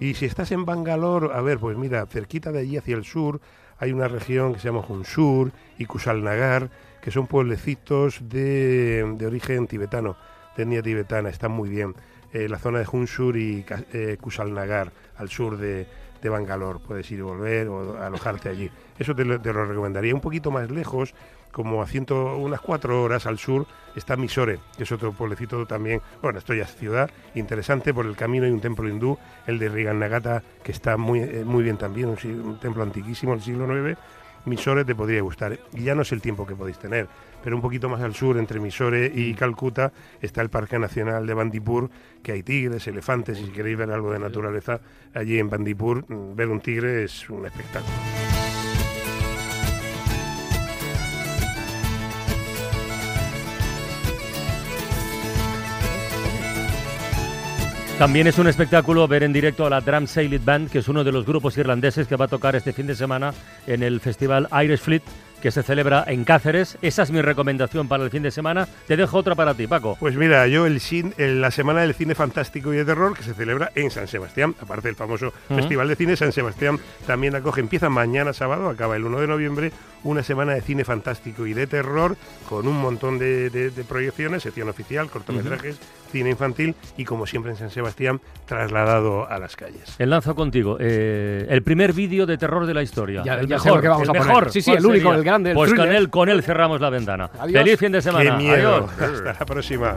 Y 0.00 0.14
si 0.14 0.26
estás 0.26 0.50
en 0.52 0.64
Bangalore, 0.64 1.28
a 1.32 1.40
ver, 1.40 1.58
pues 1.58 1.76
mira, 1.76 2.04
cerquita 2.06 2.52
de 2.52 2.60
allí 2.60 2.76
hacia 2.76 2.96
el 2.96 3.04
sur 3.04 3.40
hay 3.78 3.92
una 3.92 4.08
región 4.08 4.54
que 4.54 4.60
se 4.60 4.68
llama 4.68 4.84
Hunsur 4.86 5.52
y 5.78 5.84
Kusalnagar, 5.86 6.70
que 7.02 7.10
son 7.10 7.26
pueblecitos 7.26 8.28
de, 8.28 9.14
de 9.18 9.26
origen 9.26 9.66
tibetano, 9.66 10.16
de 10.56 10.62
etnia 10.62 10.82
tibetana, 10.82 11.28
están 11.28 11.52
muy 11.52 11.68
bien. 11.68 11.94
Eh, 12.32 12.48
la 12.48 12.58
zona 12.58 12.80
de 12.80 12.86
Hunsur 12.90 13.36
y 13.36 13.64
eh, 13.92 14.16
Kusalnagar, 14.20 14.92
al 15.16 15.28
sur 15.28 15.56
de, 15.56 15.86
de 16.24 16.30
Bangalore. 16.30 16.80
Puedes 16.80 17.08
ir 17.12 17.18
y 17.20 17.22
volver 17.22 17.68
o 17.68 18.02
alojarte 18.02 18.48
allí. 18.48 18.70
Eso 18.98 19.14
te 19.14 19.24
lo, 19.24 19.38
recomendaría. 19.38 20.14
Un 20.14 20.22
poquito 20.22 20.50
más 20.50 20.70
lejos, 20.70 21.14
como 21.52 21.82
a 21.82 21.86
ciento, 21.86 22.36
unas 22.36 22.60
cuatro 22.60 23.02
horas 23.02 23.26
al 23.26 23.38
sur, 23.38 23.66
está 23.94 24.16
Misore, 24.16 24.58
que 24.76 24.84
es 24.84 24.90
otro 24.90 25.12
pueblecito 25.12 25.66
también, 25.66 26.00
bueno, 26.20 26.38
esto 26.38 26.54
ya 26.54 26.64
es 26.64 26.74
ciudad, 26.74 27.10
interesante, 27.34 27.94
por 27.94 28.06
el 28.06 28.16
camino 28.16 28.44
hay 28.44 28.50
un 28.50 28.60
templo 28.60 28.88
hindú, 28.88 29.18
el 29.46 29.60
de 29.60 29.68
Riganagata, 29.68 30.42
que 30.64 30.72
está 30.72 30.96
muy, 30.96 31.20
eh, 31.20 31.44
muy 31.44 31.62
bien 31.62 31.76
también, 31.76 32.08
un, 32.08 32.58
templo 32.58 32.82
antiquísimo 32.82 33.32
del 33.32 33.42
siglo 33.42 33.88
IX, 33.88 33.96
Misore 34.46 34.84
te 34.84 34.94
podría 34.94 35.22
gustar. 35.22 35.58
Y 35.72 35.84
ya 35.84 35.94
no 35.94 36.02
es 36.02 36.12
el 36.12 36.20
tiempo 36.20 36.46
que 36.46 36.54
podéis 36.54 36.78
tener, 36.78 37.08
pero 37.44 37.56
un 37.56 37.62
poquito 37.62 37.90
más 37.90 38.00
al 38.00 38.14
sur, 38.14 38.38
entre 38.38 38.58
Misore 38.58 39.12
y 39.14 39.34
mm. 39.34 39.36
Calcuta, 39.36 39.92
está 40.22 40.40
el 40.40 40.48
Parque 40.48 40.78
Nacional 40.78 41.26
de 41.26 41.34
Bandipur, 41.34 41.90
que 42.22 42.32
hay 42.32 42.42
tigres, 42.42 42.86
elefantes, 42.86 43.38
y 43.38 43.44
si 43.44 43.50
queréis 43.50 43.76
ver 43.76 43.90
algo 43.90 44.10
de 44.10 44.18
naturaleza 44.18 44.80
allí 45.12 45.38
en 45.38 45.50
Bandipur, 45.50 46.06
mm, 46.08 46.34
ver 46.34 46.48
un 46.48 46.60
tigre 46.60 47.04
es 47.04 47.28
un 47.28 47.44
espectáculo. 47.44 47.92
También 57.98 58.26
es 58.26 58.38
un 58.38 58.48
espectáculo 58.48 59.06
ver 59.06 59.22
en 59.22 59.32
directo 59.32 59.66
a 59.66 59.70
la 59.70 59.80
Drum 59.80 60.06
Sailed 60.06 60.42
Band, 60.44 60.68
que 60.68 60.78
es 60.78 60.88
uno 60.88 61.04
de 61.04 61.12
los 61.12 61.24
grupos 61.24 61.56
irlandeses 61.58 62.08
que 62.08 62.16
va 62.16 62.24
a 62.24 62.28
tocar 62.28 62.56
este 62.56 62.72
fin 62.72 62.88
de 62.88 62.96
semana 62.96 63.32
en 63.68 63.84
el 63.84 64.00
festival 64.00 64.48
Irish 64.64 64.80
Fleet 64.80 65.02
que 65.44 65.50
se 65.50 65.62
celebra 65.62 66.04
en 66.06 66.24
Cáceres. 66.24 66.78
Esa 66.80 67.02
es 67.02 67.10
mi 67.10 67.20
recomendación 67.20 67.86
para 67.86 68.02
el 68.02 68.08
fin 68.08 68.22
de 68.22 68.30
semana. 68.30 68.66
Te 68.86 68.96
dejo 68.96 69.18
otra 69.18 69.34
para 69.34 69.52
ti, 69.52 69.66
Paco. 69.66 69.94
Pues 70.00 70.16
mira, 70.16 70.46
yo 70.46 70.64
el, 70.64 70.80
la 71.18 71.50
Semana 71.50 71.82
del 71.82 71.92
Cine 71.92 72.14
Fantástico 72.14 72.72
y 72.72 72.78
de 72.78 72.86
Terror 72.86 73.14
que 73.14 73.22
se 73.22 73.34
celebra 73.34 73.70
en 73.74 73.90
San 73.90 74.08
Sebastián, 74.08 74.54
aparte 74.58 74.88
del 74.88 74.96
famoso 74.96 75.34
Festival 75.48 75.88
de 75.88 75.96
Cine, 75.96 76.16
San 76.16 76.32
Sebastián 76.32 76.80
también 77.06 77.34
acoge, 77.34 77.60
empieza 77.60 77.90
mañana 77.90 78.32
sábado, 78.32 78.70
acaba 78.70 78.96
el 78.96 79.04
1 79.04 79.20
de 79.20 79.26
noviembre, 79.26 79.72
una 80.04 80.22
semana 80.22 80.54
de 80.54 80.60
cine 80.60 80.84
fantástico 80.84 81.46
y 81.46 81.54
de 81.54 81.66
terror 81.66 82.16
con 82.48 82.68
un 82.68 82.80
montón 82.80 83.18
de, 83.18 83.72
proyecciones, 83.88 84.42
sección 84.42 84.68
oficial, 84.68 85.10
cortometrajes, 85.10 85.78
cine 86.12 86.30
infantil 86.30 86.74
y 86.96 87.04
como 87.04 87.26
siempre 87.26 87.52
en 87.52 87.58
San 87.58 87.70
Sebastián 87.70 88.20
trasladado 88.46 89.28
a 89.28 89.38
las 89.38 89.56
calles. 89.56 89.96
Enlazo 89.98 90.34
contigo. 90.34 90.76
Eh, 90.80 91.46
el 91.48 91.62
primer 91.62 91.92
vídeo 91.92 92.26
de 92.26 92.38
terror 92.38 92.66
de 92.66 92.74
la 92.74 92.82
historia. 92.82 93.22
el, 93.22 93.48
mejor, 93.48 93.80
que 93.80 93.88
vamos 93.88 94.08
a 94.08 94.12
mejor. 94.12 94.52
Sí, 94.52 94.62
sí, 94.62 94.70
el 94.70 94.86
único, 94.86 95.12
el 95.12 95.54
pues 95.54 95.74
con 95.74 95.92
él, 95.92 96.10
con 96.10 96.28
él 96.28 96.42
cerramos 96.42 96.80
la 96.80 96.90
ventana. 96.90 97.28
Feliz 97.28 97.78
fin 97.78 97.92
de 97.92 98.02
semana. 98.02 98.36
Adiós. 98.36 98.90
Hasta 99.00 99.32
la 99.40 99.46
próxima. 99.46 99.94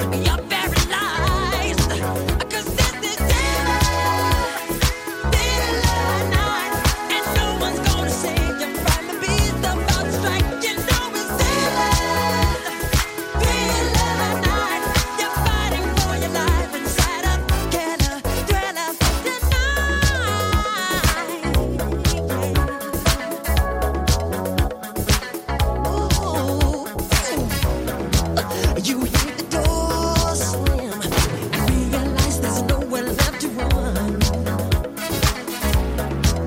Yup. 0.00 0.49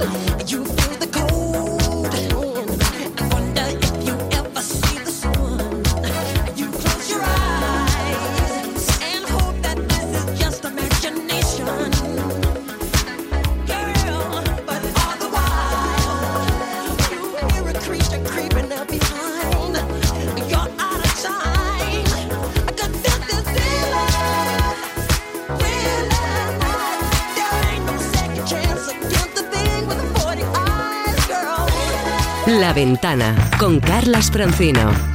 La 0.03 0.32
Con 33.57 33.79
Carlas 33.79 34.29
Francino. 34.31 35.12